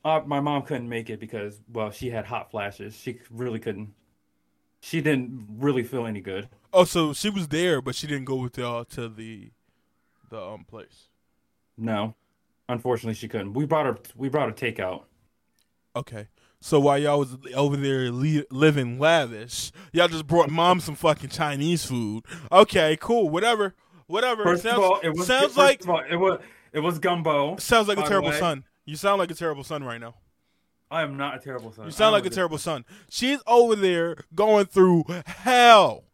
[0.04, 2.96] Uh, my mom couldn't make it because well, she had hot flashes.
[2.96, 3.94] She really couldn't.
[4.80, 6.48] She didn't really feel any good.
[6.72, 9.50] Oh, so she was there, but she didn't go with y'all to the
[10.30, 11.08] the um place.
[11.78, 12.14] No,
[12.68, 13.52] unfortunately, she couldn't.
[13.54, 13.96] We brought her.
[14.16, 15.04] We brought her takeout.
[15.94, 16.28] Okay.
[16.60, 21.30] So while y'all was over there li- living lavish, y'all just brought mom some fucking
[21.30, 22.24] Chinese food.
[22.50, 23.28] Okay, cool.
[23.28, 23.74] Whatever.
[24.06, 24.42] Whatever.
[24.44, 26.40] First sounds of all, it was sounds like all, it was
[26.72, 27.56] it was gumbo.
[27.58, 28.64] sounds like a terrible son.
[28.84, 30.14] You sound like a terrible son right now.
[30.90, 31.86] I am not a terrible son.
[31.86, 32.84] You sound I'm like a good- terrible son.
[33.10, 36.04] She's over there going through hell.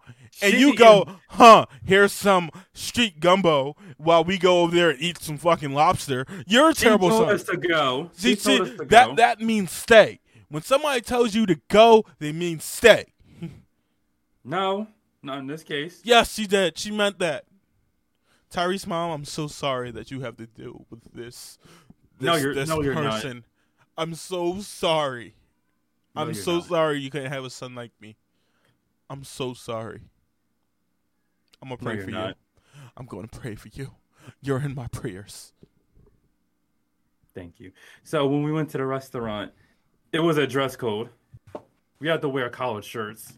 [0.41, 5.19] And you go, huh, here's some street gumbo while we go over there and eat
[5.19, 6.25] some fucking lobster.
[6.47, 7.35] You're a terrible She told son.
[7.35, 8.11] us to go.
[8.15, 9.15] See, She see, told us to that go.
[9.17, 10.21] that means stay.
[10.49, 13.07] When somebody tells you to go, they mean stay.
[14.45, 14.89] No,
[15.23, 16.01] not in this case.
[16.05, 16.77] Yes, she did.
[16.79, 17.45] She meant that.
[18.53, 21.59] Tyrese, mom, I'm so sorry that you have to deal with this.
[22.21, 23.13] No, this- you're- this no, you're not.
[23.23, 23.45] person.
[23.97, 25.35] I'm so sorry.
[26.15, 26.65] No, I'm so not.
[26.67, 28.17] sorry you couldn't have a son like me.
[29.09, 30.01] I'm so sorry.
[31.63, 32.35] I'm gonna pray you're for you.
[32.97, 33.93] I'm going to pray for you.
[34.41, 35.53] You're in my prayers.
[37.35, 37.73] Thank you.
[38.03, 39.53] So when we went to the restaurant,
[40.13, 41.09] it was a dress code.
[41.99, 43.33] We had to wear collared shirts.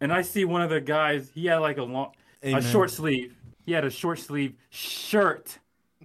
[0.00, 2.12] And I see one of the guys, he had like a long
[2.44, 2.58] Amen.
[2.58, 3.34] a short sleeve.
[3.64, 5.58] He had a short sleeve shirt.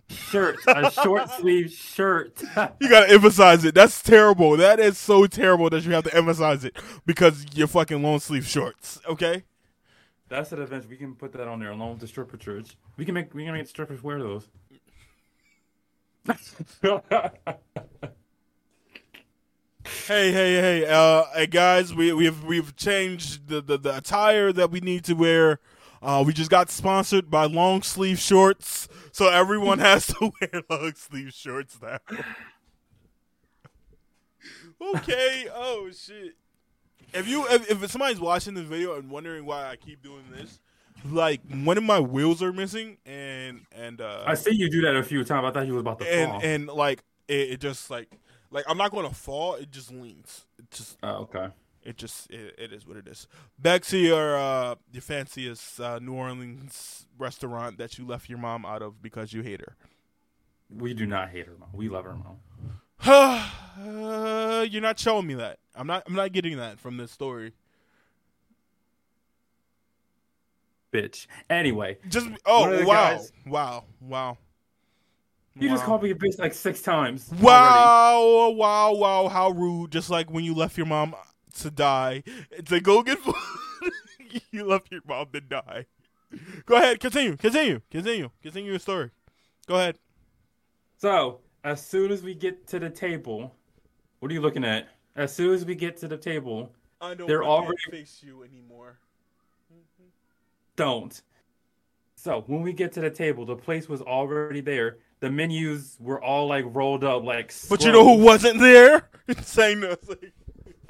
[0.08, 0.58] Shirt.
[0.68, 2.42] A short sleeve shirt.
[2.80, 3.76] You gotta emphasize it.
[3.76, 4.58] That's terrible.
[4.58, 6.76] That is so terrible that you have to emphasize it
[7.06, 9.00] because you're fucking long sleeve shorts.
[9.08, 9.44] Okay.
[10.30, 10.88] That's an event.
[10.88, 12.78] We can put that on there along with the stripper church.
[12.98, 14.48] We can make we can make strippers wear those.
[20.06, 24.70] Hey, hey, hey, uh, hey, guys, we we've we've changed the, the, the attire that
[24.70, 25.60] we need to wear.
[26.02, 30.94] Uh, we just got sponsored by long sleeve shorts, so everyone has to wear long
[30.96, 31.98] sleeve shorts now.
[34.96, 35.48] okay.
[35.54, 36.36] Oh shit.
[37.14, 40.60] If you if, if somebody's watching this video and wondering why I keep doing this,
[41.06, 44.96] like one of my wheels are missing, and and uh, I see you do that
[44.96, 45.46] a few times.
[45.46, 46.42] I thought you was about to and fall.
[46.44, 48.10] and like it, it just like
[48.52, 49.56] like I'm not gonna fall.
[49.56, 50.46] It just leans.
[50.58, 51.48] It just oh, okay.
[51.84, 53.28] it just it, it is what it is.
[53.58, 58.66] Back to your uh your fanciest uh, New Orleans restaurant that you left your mom
[58.66, 59.76] out of because you hate her.
[60.70, 61.70] We do not hate her mom.
[61.74, 62.40] We love her mom.
[63.06, 65.60] Uh, you're not showing me that.
[65.76, 66.04] I'm not.
[66.08, 67.54] I'm not getting that from this story.
[70.94, 71.28] Bitch.
[71.50, 74.38] Anyway, Just oh wow, guys- wow, wow.
[75.56, 77.30] you just called me a bitch like six times.
[77.32, 77.44] already.
[77.46, 79.92] Wow, wow, wow, how rude.
[79.92, 81.14] Just like when you left your mom
[81.60, 82.24] to die,
[82.66, 83.36] to go get food,
[84.52, 85.86] you left your mom to die.
[86.66, 89.12] Go ahead, continue, continue, continue, continue your story.
[89.68, 90.00] Go ahead.
[90.98, 93.56] So, as soon as we get to the table,
[94.20, 94.88] what are you looking at?
[95.16, 99.00] As soon as we get to the table, I They're already- face you anymore.
[100.76, 101.22] don't.
[102.16, 104.98] So, when we get to the table, the place was already there.
[105.22, 107.54] The menus were all like rolled up, like.
[107.70, 109.10] But you know who wasn't there?
[109.42, 110.32] Saying nothing.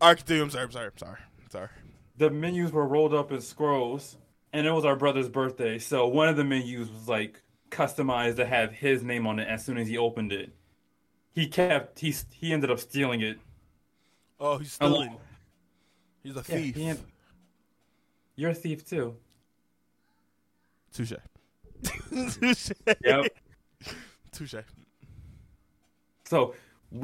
[0.00, 1.68] I'm sorry, I'm sorry, I'm sorry, I'm sorry.
[2.16, 4.16] the menus were rolled up in scrolls,
[4.52, 5.78] and it was our brother's birthday.
[5.78, 7.40] So, one of the menus was like
[7.74, 10.52] customized to have his name on it as soon as he opened it.
[11.32, 13.38] He kept, he, he ended up stealing it.
[14.40, 15.08] Oh, he's stealing.
[15.08, 15.20] Along-
[16.22, 16.74] He's a Yeah, thief.
[16.76, 16.98] he en-
[18.36, 19.16] You're a thief too.
[20.92, 21.12] Touche.
[22.40, 22.70] Touche.
[23.04, 23.36] Yep.
[24.32, 24.54] Touche.
[26.24, 26.54] So,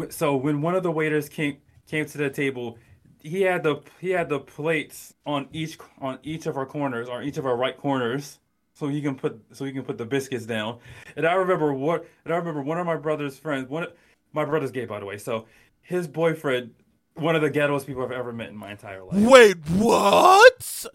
[0.09, 2.79] so when one of the waiters came came to the table,
[3.21, 7.25] he had the he had the plates on each on each of our corners, on
[7.25, 8.39] each of our right corners,
[8.81, 10.79] so he can put so he can put the biscuits down.
[11.15, 13.87] And I remember what and I remember one of my brother's friends, one
[14.33, 15.45] my brother's gay by the way, so
[15.83, 16.71] his boyfriend,
[17.15, 19.17] one of the ghettoest people I've ever met in my entire life.
[19.17, 20.87] Wait, what?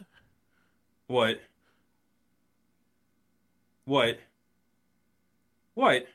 [1.05, 1.39] What?
[3.85, 4.19] What?
[5.75, 6.07] What?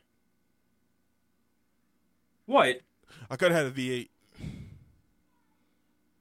[2.47, 2.81] What?
[3.31, 4.09] I could have had a V8.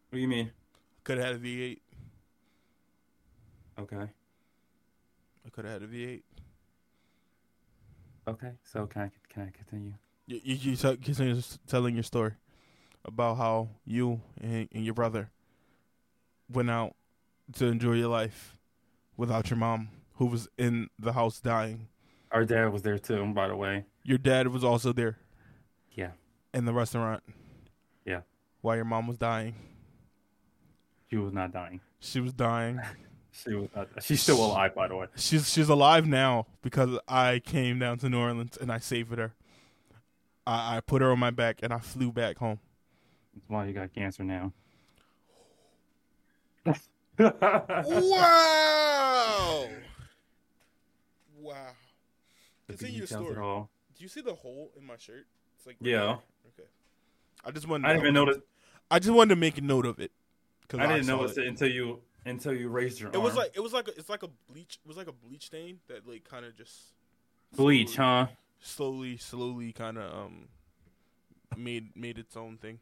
[0.10, 0.52] What do you mean?
[1.04, 1.80] Could have had a V8.
[3.80, 4.10] Okay.
[5.60, 6.22] Could have had a V8.
[8.30, 8.52] Okay.
[8.64, 9.92] So can I can I continue?
[10.26, 12.32] You, you, you t- continue telling your story
[13.04, 15.32] about how you and, and your brother
[16.50, 16.96] went out
[17.56, 18.58] to enjoy your life
[19.18, 21.90] without your mom, who was in the house dying.
[22.32, 23.84] Our dad was there too, by the way.
[24.06, 25.18] Your dad was also there
[25.92, 26.12] Yeah.
[26.54, 27.22] in the restaurant.
[28.06, 28.22] Yeah.
[28.62, 29.56] While your mom was dying.
[31.10, 31.82] She was not dying.
[32.00, 32.80] She was dying.
[33.32, 35.08] She was not, she's still alive, by the way.
[35.16, 39.34] She's she's alive now because I came down to New Orleans and I saved her.
[40.48, 42.60] I, I put her on my back and I flew back home.
[43.34, 44.52] That's why you got cancer now.
[48.00, 49.68] Wow!
[51.40, 51.68] Wow.
[52.68, 53.32] The Continue your story.
[53.32, 53.70] at all.
[53.98, 55.26] Do you see the hole in my shirt?
[55.58, 56.18] It's like Yeah.
[56.58, 56.68] Okay.
[57.46, 57.86] I just wanted.
[57.88, 58.38] I didn't even notice.
[58.92, 60.12] I just wanted to make a note of it.
[60.68, 63.52] 'cause I didn't saw notice it until you until you raised your It was like
[63.56, 64.80] it was like a, it's like a bleach.
[64.84, 66.78] It was like a bleach stain that like kind of just
[67.56, 68.28] bleach, slowly, huh?
[68.60, 70.48] Slowly, slowly, kind of um
[71.58, 72.80] made made its own thing.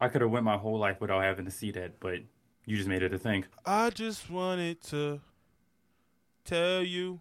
[0.00, 2.20] I could have went my whole life without having to see that, but
[2.64, 3.44] you just made it a thing.
[3.66, 5.20] I just wanted to
[6.44, 7.20] tell you.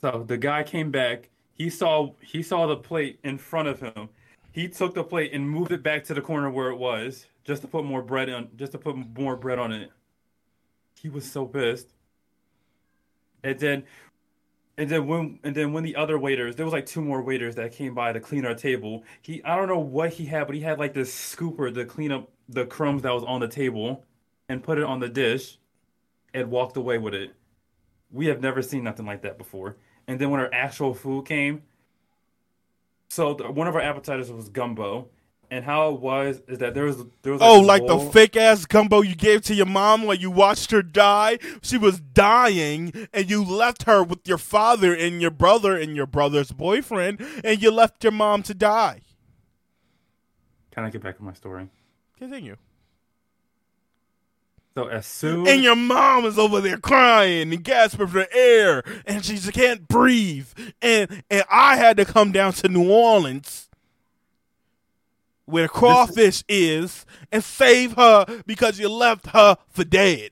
[0.00, 1.30] So the guy came back.
[1.52, 4.10] He saw he saw the plate in front of him.
[4.52, 7.62] He took the plate and moved it back to the corner where it was, just
[7.62, 9.90] to put more bread on, just to put more bread on it.
[11.00, 11.88] He was so pissed.
[13.42, 13.84] And then,
[14.76, 17.54] and then when and then when the other waiters, there was like two more waiters
[17.54, 19.04] that came by to clean our table.
[19.22, 22.12] He I don't know what he had, but he had like this scooper to clean
[22.12, 24.04] up the crumbs that was on the table
[24.48, 25.58] and put it on the dish
[26.34, 27.32] and walked away with it.
[28.10, 29.76] We have never seen nothing like that before.
[30.06, 31.62] And then when our actual food came,
[33.08, 35.08] so the, one of our appetizers was gumbo,
[35.50, 38.36] and how it was is that there was there was Oh, this like the fake
[38.36, 41.38] ass gumbo you gave to your mom while you watched her die?
[41.62, 46.06] She was dying, and you left her with your father and your brother and your
[46.06, 49.02] brother's boyfriend, and you left your mom to die.
[50.70, 51.68] Can I get back to my story?
[52.18, 52.56] Continue.
[54.74, 59.24] So as soon And your mom is over there crying and gasping for air, and
[59.24, 60.46] she just can't breathe.
[60.80, 63.68] And and I had to come down to New Orleans,
[65.50, 70.30] where the crawfish is, and save her because you left her for dead.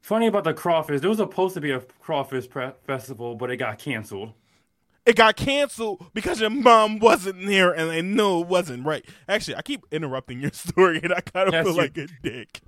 [0.00, 3.56] Funny about the crawfish, there was supposed to be a crawfish pre- festival, but it
[3.58, 4.32] got canceled.
[5.06, 9.04] It got canceled because your mom wasn't there, and they knew it wasn't right.
[9.28, 12.06] Actually, I keep interrupting your story, and I kind of Yes, feel you- like a
[12.22, 12.60] dick.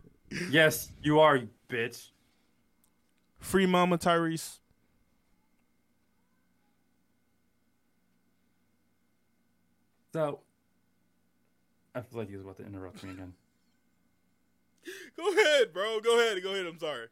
[0.50, 2.10] Yes, you are, you bitch.
[3.38, 4.58] Free Mama Tyrese.
[10.12, 10.40] So,
[11.94, 13.32] I feel like he was about to interrupt me again.
[15.16, 16.00] Go ahead, bro.
[16.00, 16.42] Go ahead.
[16.42, 16.66] Go ahead.
[16.66, 17.06] I'm sorry.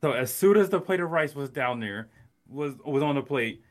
[0.00, 2.08] So as soon as the plate of rice was down there,
[2.48, 3.62] was was on the plate,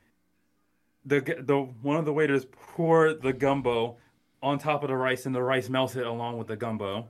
[1.05, 3.97] the the one of the waiters poured the gumbo
[4.43, 7.07] on top of the rice, and the rice melted along with the gumbo.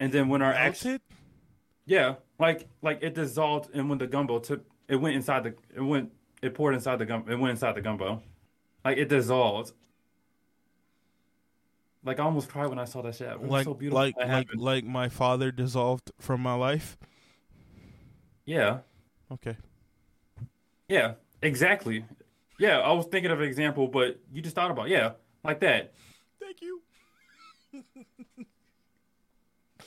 [0.00, 1.00] And then when our act- Melted?
[1.86, 5.80] yeah, like like it dissolved, and when the gumbo took, it went inside the, it
[5.80, 6.10] went,
[6.42, 8.20] it poured inside the gum, it went inside the gumbo,
[8.84, 9.72] like it dissolved.
[12.04, 13.28] Like I almost cried when I saw that shit.
[13.28, 14.00] It was like so beautiful.
[14.00, 16.96] like like like my father dissolved from my life.
[18.44, 18.78] yeah,
[19.30, 19.56] Okay.
[20.88, 22.04] yeah, exactly.
[22.58, 25.12] Yeah, I was thinking of an example, but you just thought about yeah,
[25.44, 25.94] like that.
[26.40, 26.82] Thank you.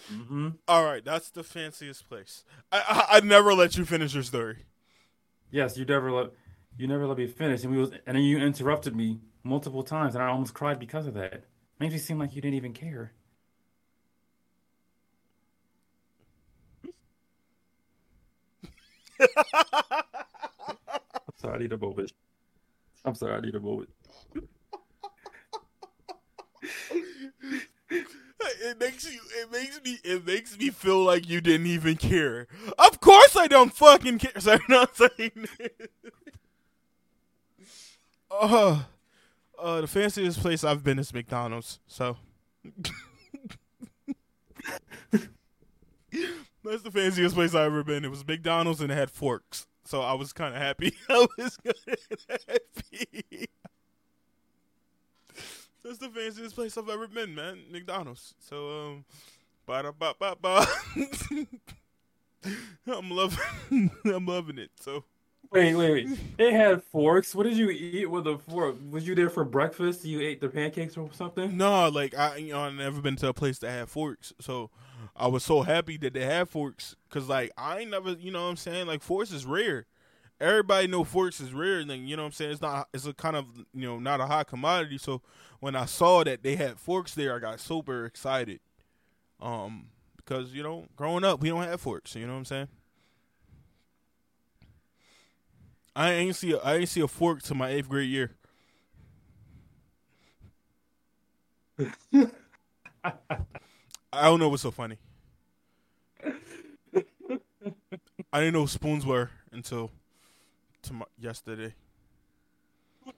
[0.09, 2.43] hmm All right, that's the fanciest place.
[2.71, 4.65] I I, I never let you finish your story.
[5.51, 6.31] Yes, you never let
[6.77, 10.15] you never let me finish, and we was and then you interrupted me multiple times,
[10.15, 11.43] and I almost cried because of that.
[11.79, 13.13] Makes me seem like you didn't even care.
[19.19, 19.27] I'm
[21.37, 22.11] sorry, I need a moment.
[23.05, 23.89] I'm sorry, I need a moment.
[28.39, 29.19] It makes you.
[29.41, 29.97] It makes me.
[30.03, 32.47] It makes me feel like you didn't even care.
[32.77, 34.31] Of course, I don't fucking care.
[34.39, 35.47] Sorry, not saying.
[38.31, 38.83] uh,
[39.59, 41.79] uh, the fanciest place I've been is McDonald's.
[41.87, 42.17] So.
[46.63, 48.03] That's the fanciest place I've ever been.
[48.05, 49.67] It was McDonald's and it had forks.
[49.83, 50.95] So I was kind of happy.
[51.09, 53.47] I was happy.
[55.83, 57.59] That's the fanciest place I've ever been, man.
[57.71, 58.33] McDonald's.
[58.39, 59.05] So, um,
[59.67, 60.65] ba da ba ba ba.
[62.87, 64.71] I'm loving, I'm loving it.
[64.79, 65.03] So,
[65.51, 66.19] Wait, wait, wait.
[66.37, 67.33] It had forks.
[67.33, 68.75] What did you eat with a fork?
[68.89, 70.03] Was you there for breakfast?
[70.05, 71.55] You ate the pancakes or something?
[71.55, 74.33] no, like I, you know, I've never been to a place that had forks.
[74.39, 74.69] So,
[75.15, 78.43] I was so happy that they had forks, cause like I ain't never, you know,
[78.43, 79.85] what I'm saying, like forks is rare.
[80.41, 82.51] Everybody know forks is rare, and then you know what I'm saying.
[82.51, 84.97] It's not, it's a kind of, you know, not a high commodity.
[84.97, 85.21] So
[85.61, 88.59] when I saw that they had forks there, I got super excited.
[89.41, 89.87] Um,
[90.17, 92.15] because you know, growing up, we don't have forks.
[92.15, 92.67] You know what I'm saying?
[95.95, 98.31] I ain't see a, I ain't see a fork to my eighth grade year.
[103.03, 104.97] I don't know what's so funny.
[108.31, 109.91] I didn't know what spoons were until
[110.83, 111.73] to yesterday.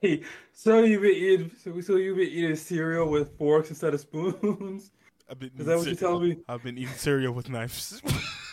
[0.02, 0.22] Hey,
[0.54, 1.52] so you've been eating?
[1.64, 4.92] So, so you been eating cereal with forks instead of spoons?
[5.30, 6.38] I've been Is that what you're telling me?
[6.48, 8.02] I've been eating cereal with knives.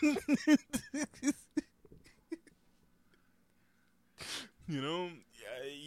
[4.69, 5.09] you know,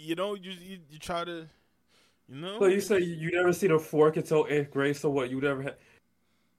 [0.03, 1.47] you know, you, you you try to,
[2.27, 2.59] you know.
[2.59, 4.95] So you say you never seen a fork until eighth grade.
[4.95, 5.29] So what?
[5.29, 5.75] You never had?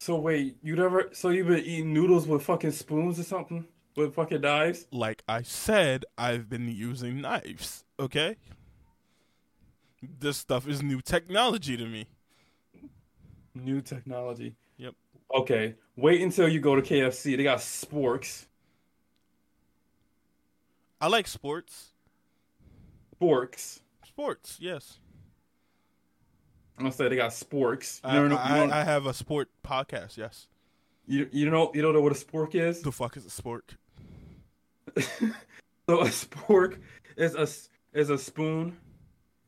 [0.01, 1.11] So wait, you never?
[1.13, 3.67] So you've been eating noodles with fucking spoons or something?
[3.97, 4.87] With fucking knives?
[4.93, 7.85] like I said, I've been using knives.
[7.99, 8.37] Okay.
[10.01, 12.07] This stuff is new technology to me.
[13.57, 14.55] New technology.
[14.77, 14.95] Yep.
[15.35, 15.75] Okay.
[15.97, 17.37] Wait until you go to KFC.
[17.37, 18.47] They got sporks.
[21.01, 21.89] I like sports.
[23.21, 23.81] Sporks.
[24.07, 24.99] Sports, yes.
[26.77, 28.01] I'm gonna say they got sporks.
[28.05, 30.17] You, I, know, I, I have a sport podcast.
[30.17, 30.47] Yes.
[31.07, 32.83] you, you don't you don't know what a spork is?
[32.83, 33.63] The fuck is a spork?
[35.89, 36.81] So a spork
[37.17, 37.49] is a
[37.99, 38.77] is a spoon,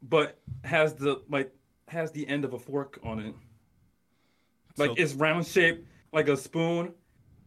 [0.01, 1.53] but has the like
[1.87, 3.35] has the end of a fork on it.
[4.79, 6.95] Like So- it's round shaped like a spoon,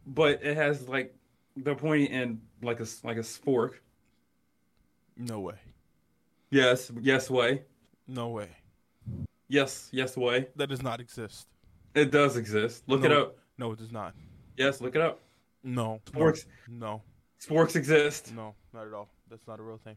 [0.06, 1.12] but it has like
[1.56, 3.82] the pointy end like a like a fork.
[5.16, 5.56] No way.
[6.50, 7.62] Yes, yes way.
[8.06, 8.48] No way.
[9.48, 10.48] Yes, yes way.
[10.56, 11.46] That does not exist.
[11.94, 12.84] It does exist.
[12.86, 13.36] Look it up.
[13.58, 14.14] No, it does not.
[14.56, 15.20] Yes, look it up.
[15.62, 16.00] No.
[16.06, 17.02] Sporks No.
[17.40, 18.32] sporks exist.
[18.34, 18.54] No.
[18.72, 19.08] Not at all.
[19.30, 19.96] That's not a real thing.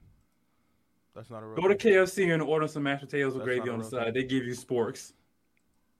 [1.15, 1.61] That's not a real.
[1.61, 1.75] Go to.
[1.75, 4.05] KFC and order some mashed potatoes with That's gravy on the side.
[4.05, 4.13] thing.
[4.13, 5.13] They give you sporks.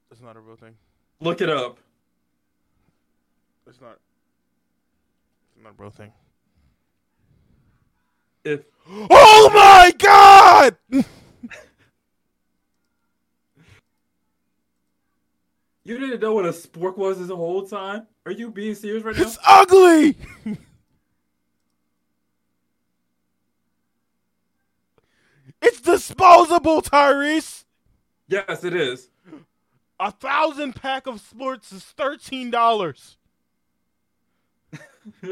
[0.08, 0.74] That's not a real thing.
[1.20, 1.78] Look it up.
[3.66, 3.98] It's not.
[5.56, 6.12] It's not a real thing.
[8.44, 10.76] If Oh my god!
[15.84, 19.16] you didn't know what a spork was this whole time, are you being serious right
[19.16, 19.22] now?
[19.22, 20.16] It's ugly.
[25.62, 27.64] it's disposable, Tyrese.
[28.28, 29.10] Yes, it is.
[30.00, 33.16] A thousand pack of sports is thirteen dollars.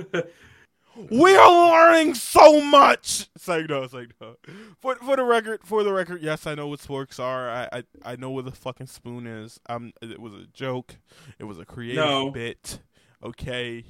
[1.11, 3.28] We are learning so much.
[3.34, 4.36] It's like no, it's like no.
[4.80, 7.49] For for the record, for the record, yes, I know what sporks are.
[7.51, 7.82] I I,
[8.12, 9.61] I know what the fucking spoon is.
[9.68, 10.97] Um, it was a joke.
[11.38, 12.30] It was a creative No.
[12.30, 12.80] bit.
[13.22, 13.84] Okay,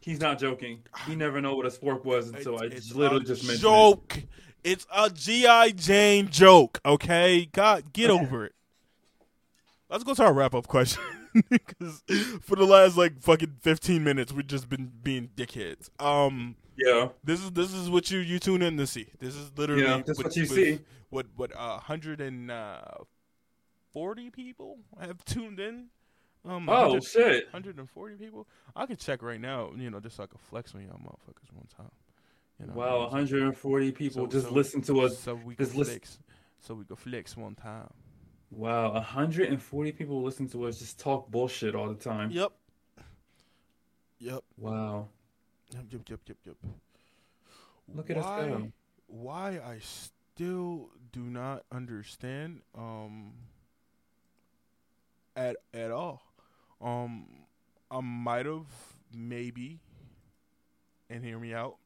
[0.00, 0.82] He's not joking.
[1.06, 3.68] He never know what a spork was until I it's literally just mentioned it.
[3.68, 4.22] joke.
[4.64, 6.80] It's a GI Jane joke.
[6.84, 8.52] Okay, God, get over it.
[9.88, 11.02] Let's go to our wrap up question.
[11.50, 12.02] Because
[12.42, 15.90] for the last like fucking fifteen minutes, we've just been being dickheads.
[16.00, 17.08] Um, Yeah.
[17.24, 19.06] this is this is what you you tune in to see.
[19.18, 20.80] This is literally Yeah, that's what you see.
[21.10, 22.80] What what uh, hundred and uh,
[23.92, 25.86] forty people have tuned in.
[26.44, 27.44] Um, Oh 100 shit.
[27.52, 28.46] 140 people.
[28.76, 31.52] I could check right now, you know, just so I could flex on y'all motherfuckers
[31.52, 31.90] one time.
[32.60, 35.18] You know, Wow, 140 people So- just so- listen to us.
[35.18, 36.18] So we just listen- flex.
[36.60, 37.90] So we could flex one time.
[38.50, 42.30] Wow, 140 people listen to us just talk bullshit all the time.
[42.30, 42.52] Yep.
[44.18, 44.42] Yep.
[44.56, 45.08] Wow.
[45.72, 45.84] Yep.
[45.90, 46.02] Yep.
[46.08, 46.20] Yep.
[46.28, 46.36] Yep.
[46.44, 46.56] Yep.
[47.94, 48.72] Look at us why, go.
[49.06, 53.32] Why I still do not understand um
[55.34, 56.22] at at all.
[56.80, 57.26] Um
[57.90, 58.66] I might have
[59.14, 59.80] maybe
[61.08, 61.76] and hear me out.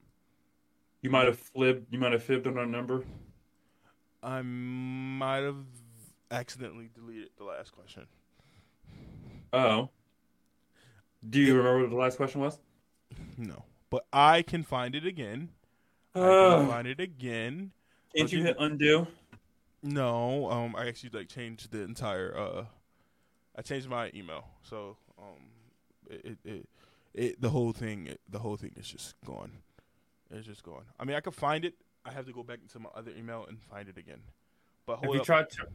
[1.03, 1.93] You might have flipped.
[1.93, 3.05] You might have fibbed on our number.
[4.23, 5.65] I might have
[6.31, 8.07] accidentally deleted the last question.
[9.53, 9.89] Oh.
[11.29, 12.59] Do you remember what the last question was?
[13.37, 13.65] No.
[13.91, 15.51] But I can find it again.
[16.15, 17.73] I can Uh, find it again.
[18.15, 19.07] can't you hit undo?
[19.83, 22.37] No, um, I actually like changed the entire.
[22.37, 22.65] Uh,
[23.57, 25.51] I changed my email, so um,
[26.09, 26.69] it it, it,
[27.15, 29.53] it the whole thing it, the whole thing is just gone.
[30.31, 30.85] It's just gone.
[30.99, 31.75] I mean, I could find it.
[32.05, 34.21] I have to go back into my other email and find it again.
[34.87, 35.27] But Have hold you up.
[35.27, 35.51] tried?
[35.51, 35.67] To,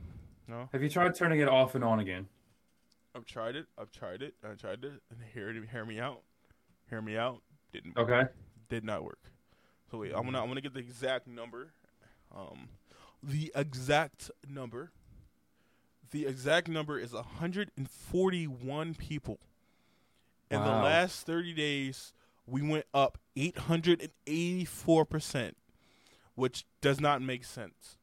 [0.48, 2.28] no, have you tried turning it off and on again?
[3.16, 3.68] I've tried it.
[3.78, 4.34] I've tried it.
[4.43, 5.02] I tried it.
[5.10, 5.56] And hear it.
[5.72, 6.22] Hear me out.
[6.89, 7.41] Hear me out.
[7.72, 8.10] Didn't work.
[8.10, 8.30] Okay.
[8.70, 9.20] did not work.
[9.89, 11.72] So wait, I'm gonna I'm gonna get the exact number.
[12.36, 12.70] Um,
[13.24, 14.91] the exact number.
[16.12, 19.39] The exact number is 141 people.
[20.52, 22.14] In the last 30 days,
[22.46, 25.58] we went up 884 percent,
[26.36, 27.98] which does not make sense.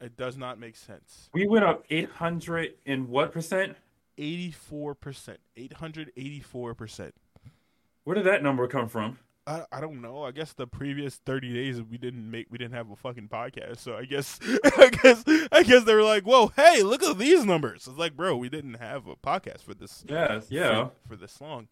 [0.00, 1.30] It does not make sense.
[1.32, 3.76] We went up 800 and what percent?
[4.18, 7.14] 84 percent, 884 percent.
[8.04, 9.18] Where did that number come from?
[9.46, 10.24] I, I don't know.
[10.24, 13.78] I guess the previous thirty days we didn't make we didn't have a fucking podcast.
[13.78, 17.44] So I guess I guess I guess they were like, "Whoa, hey, look at these
[17.44, 20.04] numbers." It's like, bro, we didn't have a podcast for this.
[20.08, 20.46] Yes.
[20.50, 20.88] Yeah.
[21.08, 21.68] For, for this long,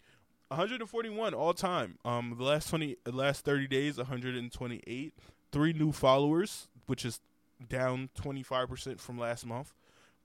[0.49, 1.99] 141 all time.
[2.05, 5.15] Um, the last twenty, the last thirty days, 128.
[5.51, 7.21] Three new followers, which is
[7.69, 9.73] down 25 percent from last month,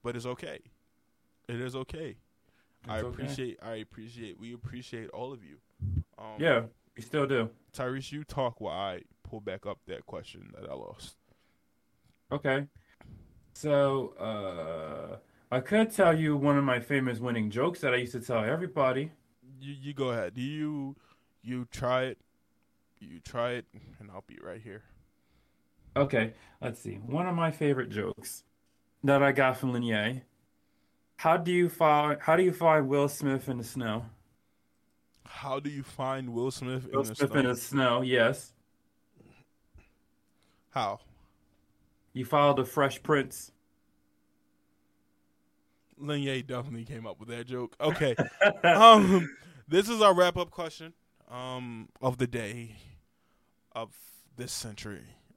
[0.02, 0.60] but it's okay.
[1.48, 2.16] It is okay.
[2.88, 3.22] I It's okay.
[3.22, 3.58] appreciate.
[3.62, 4.38] I appreciate.
[4.38, 5.58] We appreciate all of you.
[6.18, 6.62] Um, Yeah.
[6.96, 7.50] We still do.
[7.72, 11.16] Tyrese, you talk while I pull back up that question that I lost.
[12.32, 12.66] Okay.
[13.54, 15.16] So, uh,
[15.52, 18.44] I could tell you one of my famous winning jokes that I used to tell
[18.44, 19.12] everybody.
[19.60, 20.36] You you go ahead.
[20.36, 20.96] You
[21.42, 22.18] you try it.
[23.00, 23.66] You try it,
[23.98, 24.82] and I'll be right here.
[25.96, 26.94] Okay, let's see.
[26.94, 28.44] One of my favorite jokes
[29.04, 30.22] that I got from Linier.
[31.16, 34.06] How do you find How do you find Will Smith in the snow?
[35.26, 37.40] How do you find Will Smith Will in the Smith snow?
[37.40, 38.02] in the snow.
[38.02, 38.52] Yes.
[40.70, 41.00] How?
[42.12, 43.52] You follow the Fresh Prince.
[45.98, 47.76] Linier definitely came up with that joke.
[47.80, 48.14] Okay.
[48.64, 49.28] um,
[49.68, 50.92] this is our wrap up question
[51.30, 52.76] um of the day,
[53.72, 53.94] of
[54.36, 55.04] this century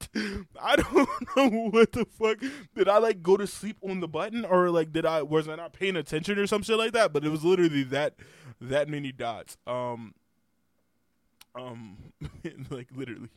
[0.60, 2.38] I don't know what the fuck
[2.74, 5.56] did I like go to sleep on the button or like did I was I
[5.56, 7.12] not paying attention or some shit like that?
[7.12, 8.14] But it was literally that
[8.60, 9.56] that many dots.
[9.66, 10.14] Um,
[11.54, 11.96] um,
[12.70, 13.30] like literally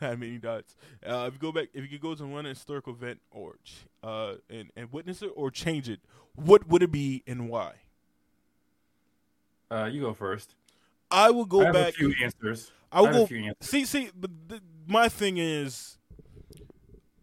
[0.00, 0.76] that many dots.
[1.06, 3.56] Uh, if you go back, if you could go to one historical event or
[4.02, 6.00] uh and and witness it or change it,
[6.34, 7.74] what would it be and why?
[9.70, 10.54] Uh, you go first.
[11.10, 11.88] I will go I have back.
[11.90, 12.72] a few answers.
[12.90, 13.26] I will I have a go.
[13.26, 13.68] few answers.
[13.68, 15.98] See, see, but the, my thing is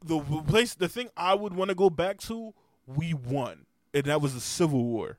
[0.08, 0.76] the place.
[0.76, 2.54] The thing I would want to go back to.
[2.86, 5.18] We won, and that was the Civil War,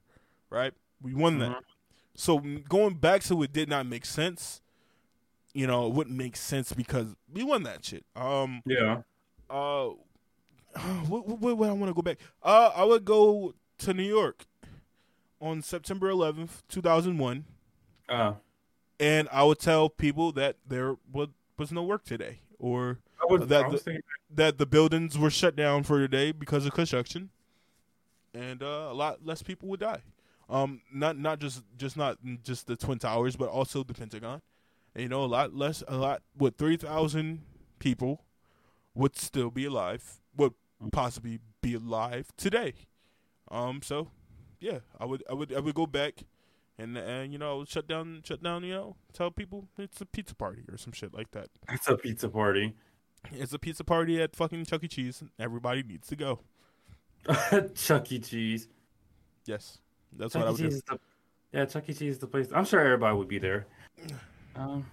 [0.51, 0.73] right?
[1.03, 1.51] We won that.
[1.51, 1.63] Mhm.
[2.15, 2.39] So
[2.69, 4.61] going back to it did not make sense.
[5.55, 8.05] You know, it wouldn't make sense because we won that shit.
[8.17, 8.63] Um.
[8.67, 9.03] Yeah.
[9.51, 9.91] Uh.
[11.09, 12.19] What, what, what I want to go back?
[12.43, 14.47] Uh, I would go to New York
[15.41, 17.45] on September 11th, 2001
[18.09, 18.35] Uh,
[19.01, 22.99] and I would tell people that there was, was no work today, or
[23.29, 26.67] I, would, That- I was thinking, that the buildings were shut down for today because
[26.67, 27.31] of construction,
[28.35, 30.03] and uh, a lot less people would die.
[30.51, 34.41] Um, not not just just not just the twin towers, but also the Pentagon.
[34.95, 36.23] And, you know, a lot less, a lot.
[36.37, 37.43] with three thousand
[37.79, 38.25] people
[38.95, 40.55] would still be alive, would
[40.91, 42.75] possibly be alive today.
[43.51, 44.09] Um, so
[44.59, 46.25] yeah, I would I would I would go back.
[46.81, 50.33] And, and you know shut down shut down you know tell people it's a pizza
[50.37, 51.49] party or some shit like that.
[51.71, 52.73] it's a pizza party.
[53.33, 54.89] It's a pizza party at fucking Chuck E.
[54.89, 55.21] Cheese.
[55.21, 56.41] and Everybody needs to go.
[57.75, 58.19] Chuck E.
[58.21, 58.69] Cheese.
[59.45, 59.79] Yes,
[60.17, 60.53] that's Chuck what I E.
[60.53, 60.77] would Cheese do.
[60.77, 60.99] is the
[61.53, 61.65] yeah.
[61.67, 61.95] Chuck E.
[61.95, 62.49] Cheese is the place.
[62.55, 63.67] I'm sure everybody would be there.
[64.57, 64.87] Um.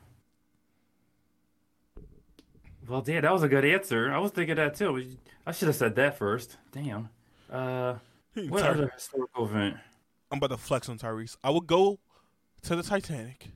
[2.88, 4.12] Well, damn, that was a good answer.
[4.14, 5.18] I was thinking that too.
[5.46, 6.58] I should have said that first.
[6.72, 7.10] Damn.
[7.52, 7.96] Uh,
[8.50, 9.78] what Ty- other historical event?
[10.32, 11.38] I'm about to flex on Tyrese.
[11.44, 12.00] I would go
[12.64, 13.50] to the Titanic,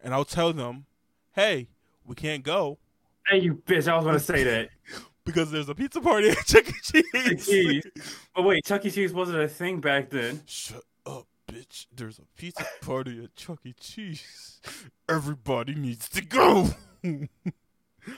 [0.00, 0.86] and I'll tell them,
[1.34, 1.68] "Hey,
[2.04, 2.78] we can't go
[3.28, 3.88] Hey, you bitch!
[3.88, 4.68] I was gonna say that.
[5.24, 7.36] because there's a pizza party at Chuck E.
[7.36, 7.86] Cheese."
[8.34, 8.90] But wait, Chuck E.
[8.90, 10.42] Cheese wasn't a thing back then.
[10.46, 11.86] Shut up, bitch!
[11.94, 13.74] There's a pizza party at Chuck E.
[13.78, 14.60] Cheese.
[15.08, 16.70] Everybody needs to go.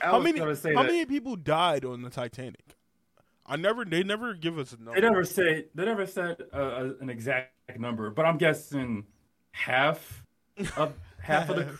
[0.01, 0.39] How many?
[0.39, 0.73] How that.
[0.75, 2.75] many people died on the Titanic?
[3.45, 3.83] I never.
[3.83, 4.93] They never give us a number.
[4.93, 5.65] They never say.
[5.73, 9.05] They never said uh, uh, an exact number, but I'm guessing
[9.51, 10.23] half
[10.77, 11.79] of half of the.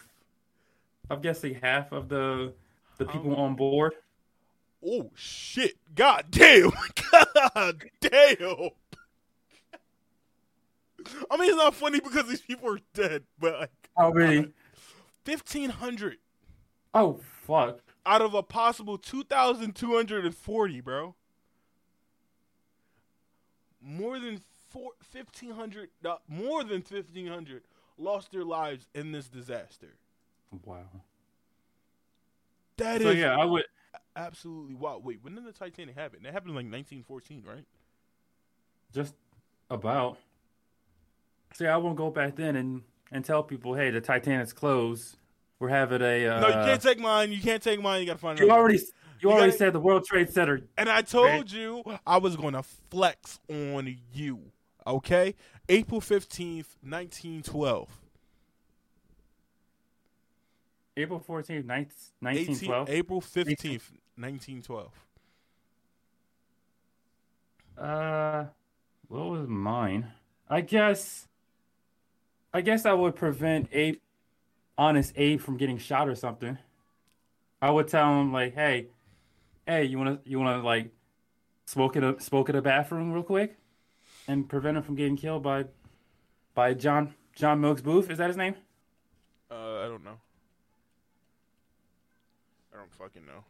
[1.11, 2.53] I'm guessing half of the
[2.99, 3.93] the people on board.
[4.85, 5.77] Oh shit!
[5.95, 6.71] God damn!
[7.11, 8.69] God damn!
[11.31, 14.51] I mean, it's not funny because these people are dead, but like How many?
[15.25, 16.17] fifteen hundred
[16.93, 17.79] Oh fuck!
[18.05, 21.15] out of a possible two thousand two hundred and forty, bro.
[23.81, 27.63] More than four, 1500 uh, more than 1500
[27.97, 29.95] lost their lives in this disaster.
[30.65, 30.83] Wow.
[32.79, 33.63] That is So yeah, I would.
[34.15, 34.99] absolutely wow.
[35.03, 36.25] Wait, when did the Titanic happen?
[36.25, 37.65] It happened in like 1914, right?
[38.93, 39.13] Just
[39.69, 40.17] about.
[41.53, 42.81] See, I won't go back then and
[43.11, 45.17] and tell people, hey, the Titanic's closed.
[45.59, 46.27] We're having a.
[46.27, 47.31] Uh, no, you can't take mine.
[47.31, 48.01] You can't take mine.
[48.01, 48.39] You gotta find.
[48.39, 48.69] You another one.
[48.71, 48.77] already.
[48.79, 48.85] You,
[49.21, 50.61] You already gotta- said the World Trade Center.
[50.77, 54.39] And I told you I was gonna flex on you.
[54.87, 55.35] Okay,
[55.67, 57.98] April 15th, 1912.
[60.99, 61.65] April 14th, 18
[62.19, 62.89] 1912.
[62.89, 64.91] April 15th, 1912.
[67.77, 68.45] Uh,
[69.07, 70.11] what was mine?
[70.49, 71.27] I guess.
[72.53, 73.97] I guess I would prevent Abe,
[74.77, 76.57] honest Abe, from getting shot or something.
[77.61, 78.87] I would tell him like, "Hey,
[79.67, 80.91] hey, you wanna you wanna like
[81.65, 83.57] smoke in a smoke in a bathroom real quick,
[84.27, 85.65] and prevent him from getting killed by
[86.55, 88.09] by John John Milks Booth.
[88.09, 88.55] Is that his name?
[89.51, 90.19] Uh, I don't know.
[92.97, 93.43] Don't fucking know.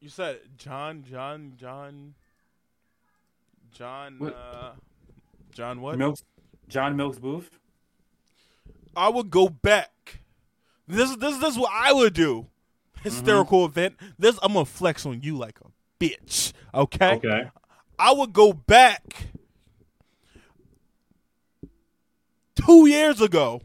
[0.00, 2.14] You said John, John, John,
[3.72, 4.34] John, What?
[4.34, 4.70] uh,
[5.52, 5.96] John what?
[5.98, 6.24] Milks
[6.68, 7.50] John Milks Booth.
[8.96, 10.20] I would go back.
[10.88, 12.46] This this this is what I would do.
[13.02, 13.96] Hysterical event.
[14.18, 15.68] This I'm gonna flex on you like a
[16.02, 16.52] bitch.
[16.74, 17.14] Okay?
[17.16, 17.44] Okay.
[17.98, 19.28] I would go back
[22.56, 23.62] two years ago.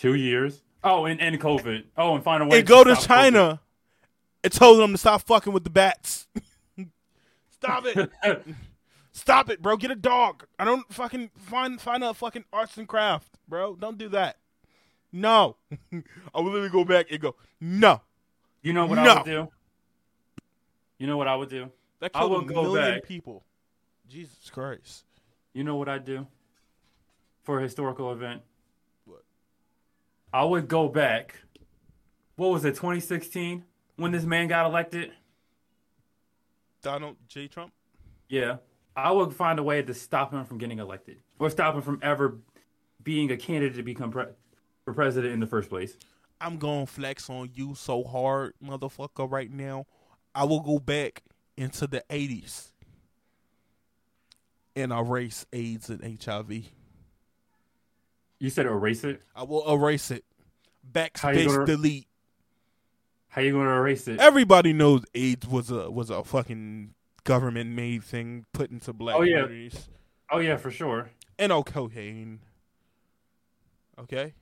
[0.00, 0.62] Two years.
[0.82, 1.84] Oh, and, and COVID.
[1.94, 3.60] Oh, and find a way and go to China
[4.42, 6.26] and told them to stop fucking with the bats.
[7.50, 8.10] stop it.
[9.12, 9.76] Stop it, bro.
[9.76, 10.46] Get a dog.
[10.56, 13.74] I don't fucking find find a fucking arts and craft, bro.
[13.74, 14.36] Don't do that.
[15.12, 15.56] No.
[15.92, 16.00] Oh,
[16.32, 18.00] I will literally go back and go, no.
[18.62, 19.48] you know what I would do?
[20.98, 21.70] You know what I would do?
[21.98, 23.04] That I killed will a go million back.
[23.04, 23.44] people.
[24.08, 25.04] Jesus Christ.
[25.52, 26.26] You know what I'd do
[27.42, 28.42] for a historical event?
[30.32, 31.34] I would go back.
[32.36, 33.64] What was it, 2016,
[33.96, 35.12] when this man got elected?
[36.82, 37.48] Donald J.
[37.48, 37.72] Trump?
[38.28, 38.56] Yeah.
[38.96, 41.98] I would find a way to stop him from getting elected or stop him from
[42.02, 42.38] ever
[43.02, 44.24] being a candidate to become pre-
[44.84, 45.96] for president in the first place.
[46.40, 49.86] I'm gonna flex on you so hard, motherfucker, right now.
[50.34, 51.22] I will go back
[51.56, 52.70] into the 80s
[54.74, 56.70] and erase AIDS and HIV.
[58.40, 59.22] You said erase it?
[59.36, 60.24] I will erase it.
[60.90, 62.08] Backspace gonna- delete.
[63.28, 64.18] How you going to erase it?
[64.18, 69.22] Everybody knows AIDS was a was a fucking government made thing put into black Oh,
[69.22, 69.42] yeah.
[69.42, 69.88] communities.
[70.32, 71.10] Oh, yeah, for sure.
[71.38, 72.40] And no cocaine.
[74.00, 74.34] Okay.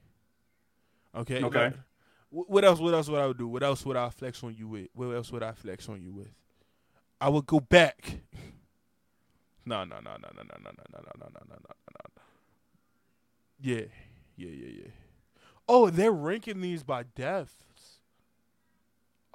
[1.15, 1.43] Okay.
[1.45, 1.73] Okay.
[2.31, 2.79] Wh- What else?
[2.81, 3.47] What else would I do?
[3.49, 4.89] What else would I flex on you with?
[4.95, 6.33] What else would I flex on you with?
[7.21, 8.21] I would go back.
[9.67, 12.23] No, no, no, no, no, no, no, no, no, no, no, no, no, no, no.
[13.61, 13.83] Yeah,
[14.37, 14.91] yeah, yeah, yeah.
[15.69, 18.01] Oh, they're ranking these by deaths.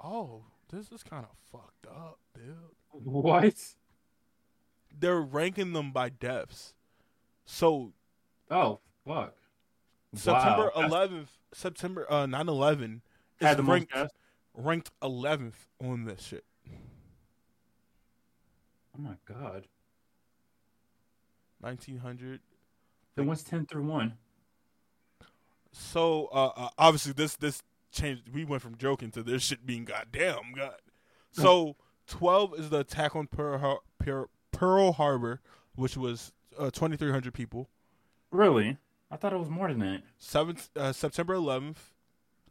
[0.02, 2.54] Oh, this is kind of fucked up, dude.
[2.90, 3.54] What?
[4.96, 6.74] They're ranking them by deaths.
[7.46, 7.92] So
[8.50, 9.34] Oh, fuck.
[10.14, 10.88] September Wow.
[10.88, 13.00] 11th, September uh 9/11
[13.40, 14.14] is ranked deaths?
[14.54, 16.44] ranked 11th on this shit.
[18.96, 19.66] Oh, my God.
[21.60, 22.40] 1900.
[23.16, 24.14] Then what's 10 through 1?
[25.72, 28.28] So uh, uh obviously this this changed.
[28.32, 30.76] We went from joking to this shit being goddamn god.
[31.32, 31.74] So
[32.06, 35.40] 12 is the attack on Pearl, Har- Pearl, Pearl Harbor,
[35.74, 37.68] which was uh, 2,300 people.
[38.30, 38.76] Really?
[39.10, 40.02] I thought it was more than that.
[40.18, 41.76] Seventh uh, September 11th.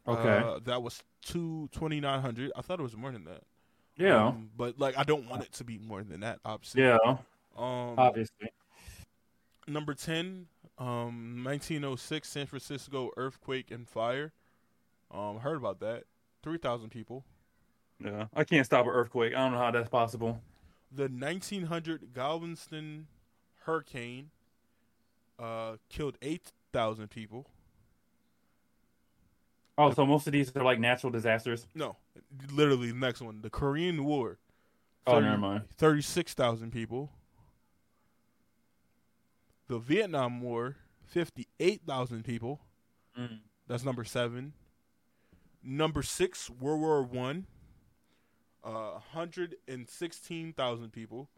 [0.06, 0.46] Okay.
[0.46, 2.52] uh, that was two 2,900.
[2.54, 3.42] I thought it was more than that.
[3.96, 4.26] yeah.
[4.26, 6.40] Um, but like I don't want it to be more than that.
[6.44, 6.82] Obviously.
[6.82, 6.98] yeah.
[7.56, 8.50] Um, Obviously.
[9.66, 10.46] Number 10,
[10.78, 14.32] um, 1906 San Francisco earthquake and fire.
[15.10, 16.04] Um, heard about that.
[16.42, 17.24] 3,000 people.
[18.04, 18.26] Yeah.
[18.34, 19.34] I can't stop an earthquake.
[19.34, 20.40] I don't know how that's possible.
[20.90, 23.06] The 1900 Galveston
[23.64, 24.30] hurricane
[25.38, 27.46] uh, killed 8,000 people.
[29.76, 31.66] Oh, so most of these are like natural disasters.
[31.74, 31.96] No,
[32.52, 33.40] literally the next one.
[33.40, 34.38] The Korean War.
[35.06, 35.64] Oh, never mind.
[35.76, 37.10] 36,000 people.
[39.74, 40.76] The Vietnam War,
[41.08, 42.60] 58,000 people.
[43.18, 43.40] Mm.
[43.66, 44.52] That's number seven.
[45.64, 47.46] Number six, World War One.
[48.62, 51.28] Uh, hundred and sixteen thousand people.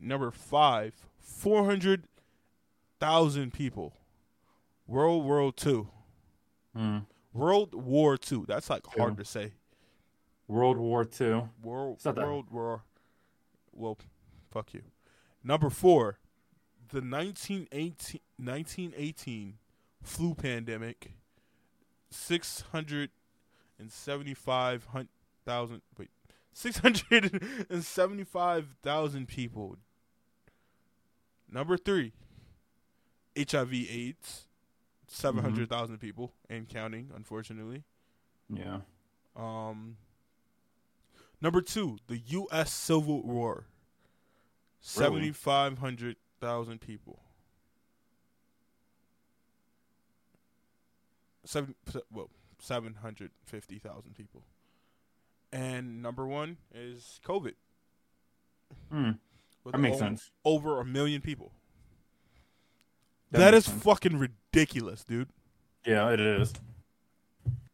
[0.00, 2.04] Number five, four hundred
[2.98, 3.92] thousand people.
[4.86, 5.88] World War Two.
[6.74, 7.04] Mm.
[7.34, 8.46] World War Two.
[8.48, 9.52] That's like hard to say.
[10.48, 11.50] World War Two.
[11.62, 12.84] World that- World War.
[13.72, 13.98] Well,
[14.56, 14.82] fuck you.
[15.44, 16.18] Number four,
[16.88, 19.58] the 1918, 1918
[20.02, 21.12] flu pandemic.
[22.08, 23.10] Six hundred
[23.78, 24.86] and seventy-five
[25.44, 25.82] thousand.
[25.98, 26.08] Wait,
[26.52, 29.76] six hundred and seventy-five thousand people.
[31.50, 32.12] Number three,
[33.36, 34.46] HIV/AIDS.
[35.08, 37.10] Seven hundred thousand people and counting.
[37.14, 37.82] Unfortunately.
[38.48, 38.78] Yeah.
[39.36, 39.96] Um,
[41.42, 42.72] number two, the U.S.
[42.72, 43.66] Civil War.
[44.88, 47.18] Seventy-five hundred thousand people.
[51.44, 51.74] Seven,
[52.12, 52.30] well,
[52.60, 54.44] seven hundred fifty thousand people.
[55.52, 57.54] And number one is COVID.
[58.92, 59.18] Mm.
[59.72, 60.30] That makes sense.
[60.44, 61.50] Over a million people.
[63.32, 63.82] That that makes is sense.
[63.82, 65.30] fucking ridiculous, dude.
[65.84, 66.52] Yeah, it is.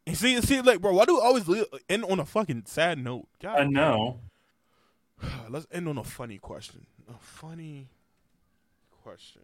[0.07, 2.99] You see, see, like, bro, why do we always li- end on a fucking sad
[2.99, 3.29] note?
[3.43, 4.21] God I know.
[5.49, 6.87] Let's end on a funny question.
[7.09, 7.89] A funny
[9.03, 9.43] question.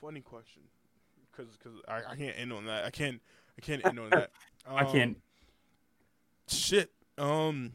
[0.00, 0.62] Funny question,
[1.30, 2.84] because because I, I can't end on that.
[2.84, 3.20] I can't
[3.56, 4.30] I can't end on that.
[4.68, 5.16] I Um, can't.
[6.46, 6.90] Shit.
[7.16, 7.72] Um.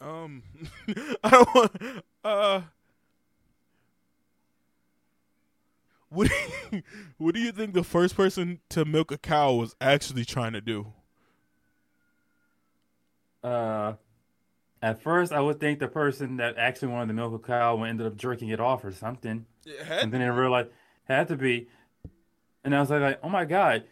[0.00, 0.42] Um.
[1.24, 1.72] I don't want.
[2.22, 2.60] Uh.
[6.12, 6.34] What do,
[6.76, 6.82] you,
[7.18, 10.60] what do you think the first person to milk a cow was actually trying to
[10.60, 10.92] do?
[13.42, 13.94] Uh,
[14.80, 18.06] At first, I would think the person that actually wanted to milk a cow ended
[18.06, 19.46] up jerking it off or something,
[20.00, 20.70] and then I realized
[21.04, 21.68] had to be,
[22.64, 23.84] and I was like, oh my god,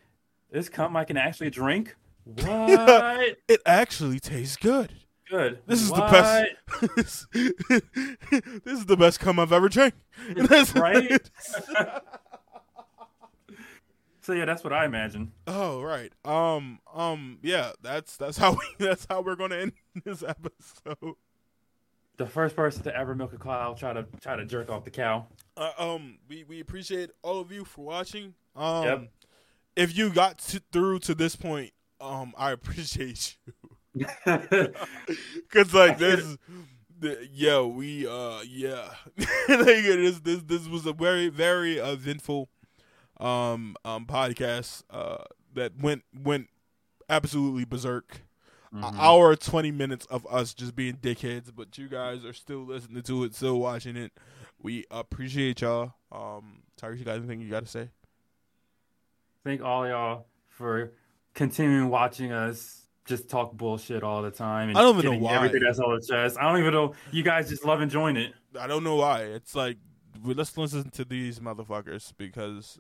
[0.51, 1.97] this cum I can actually drink.
[2.25, 3.39] What?
[3.49, 4.95] it actually tastes good.
[5.31, 5.61] Good.
[5.66, 6.11] This is What?
[6.11, 7.27] the best.
[8.65, 9.94] this is the best cum I've ever drank.
[10.74, 11.31] right?
[14.23, 15.31] so yeah, that's what I imagine.
[15.47, 16.12] Oh right.
[16.24, 16.81] Um.
[16.93, 17.39] Um.
[17.43, 17.73] Yeah.
[17.81, 19.73] That's that's how we that's how we're gonna end
[20.05, 21.15] this episode.
[22.16, 24.90] The first person to ever milk a cow try to try to jerk off the
[24.90, 25.27] cow.
[25.57, 26.19] Uh, um.
[26.28, 28.35] We we appreciate all of you for watching.
[28.57, 28.85] Um.
[28.85, 29.09] Yep.
[29.77, 33.52] If you got to, through to this point, um, I appreciate you.
[34.25, 36.37] Cause like this,
[36.99, 42.49] the, yeah, we uh, yeah, like this this this was a very very eventful
[43.19, 46.49] um um podcast uh that went went
[47.09, 48.23] absolutely berserk.
[48.73, 48.99] An Mhm.
[49.01, 53.25] hour twenty minutes of us just being dickheads, but you guys are still listening to
[53.25, 54.12] it, still watching it.
[54.62, 55.95] We appreciate y'all.
[56.12, 57.89] Um, Tyrese, you got anything you got to say?
[59.43, 60.93] Thank all y'all for
[61.35, 64.68] continuing watching us just talk bullshit all the time.
[64.68, 65.35] And I don't even know why.
[65.35, 66.36] Everything that's on the chest.
[66.39, 66.94] I don't even know.
[67.12, 68.32] You guys just love enjoying it.
[68.59, 69.22] I don't know why.
[69.22, 69.78] It's like
[70.22, 72.78] well, let's listen to these motherfuckers because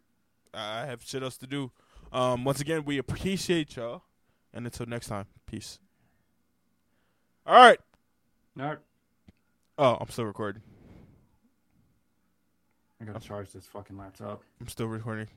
[0.52, 1.72] I have shit else to do.
[2.12, 4.02] Um, once again, we appreciate y'all,
[4.52, 5.78] and until next time, peace.
[7.46, 7.78] All right.
[8.58, 8.78] All right.
[9.78, 10.62] Oh, I'm still recording.
[13.00, 14.42] I gotta charge this fucking laptop.
[14.60, 15.28] I'm still recording.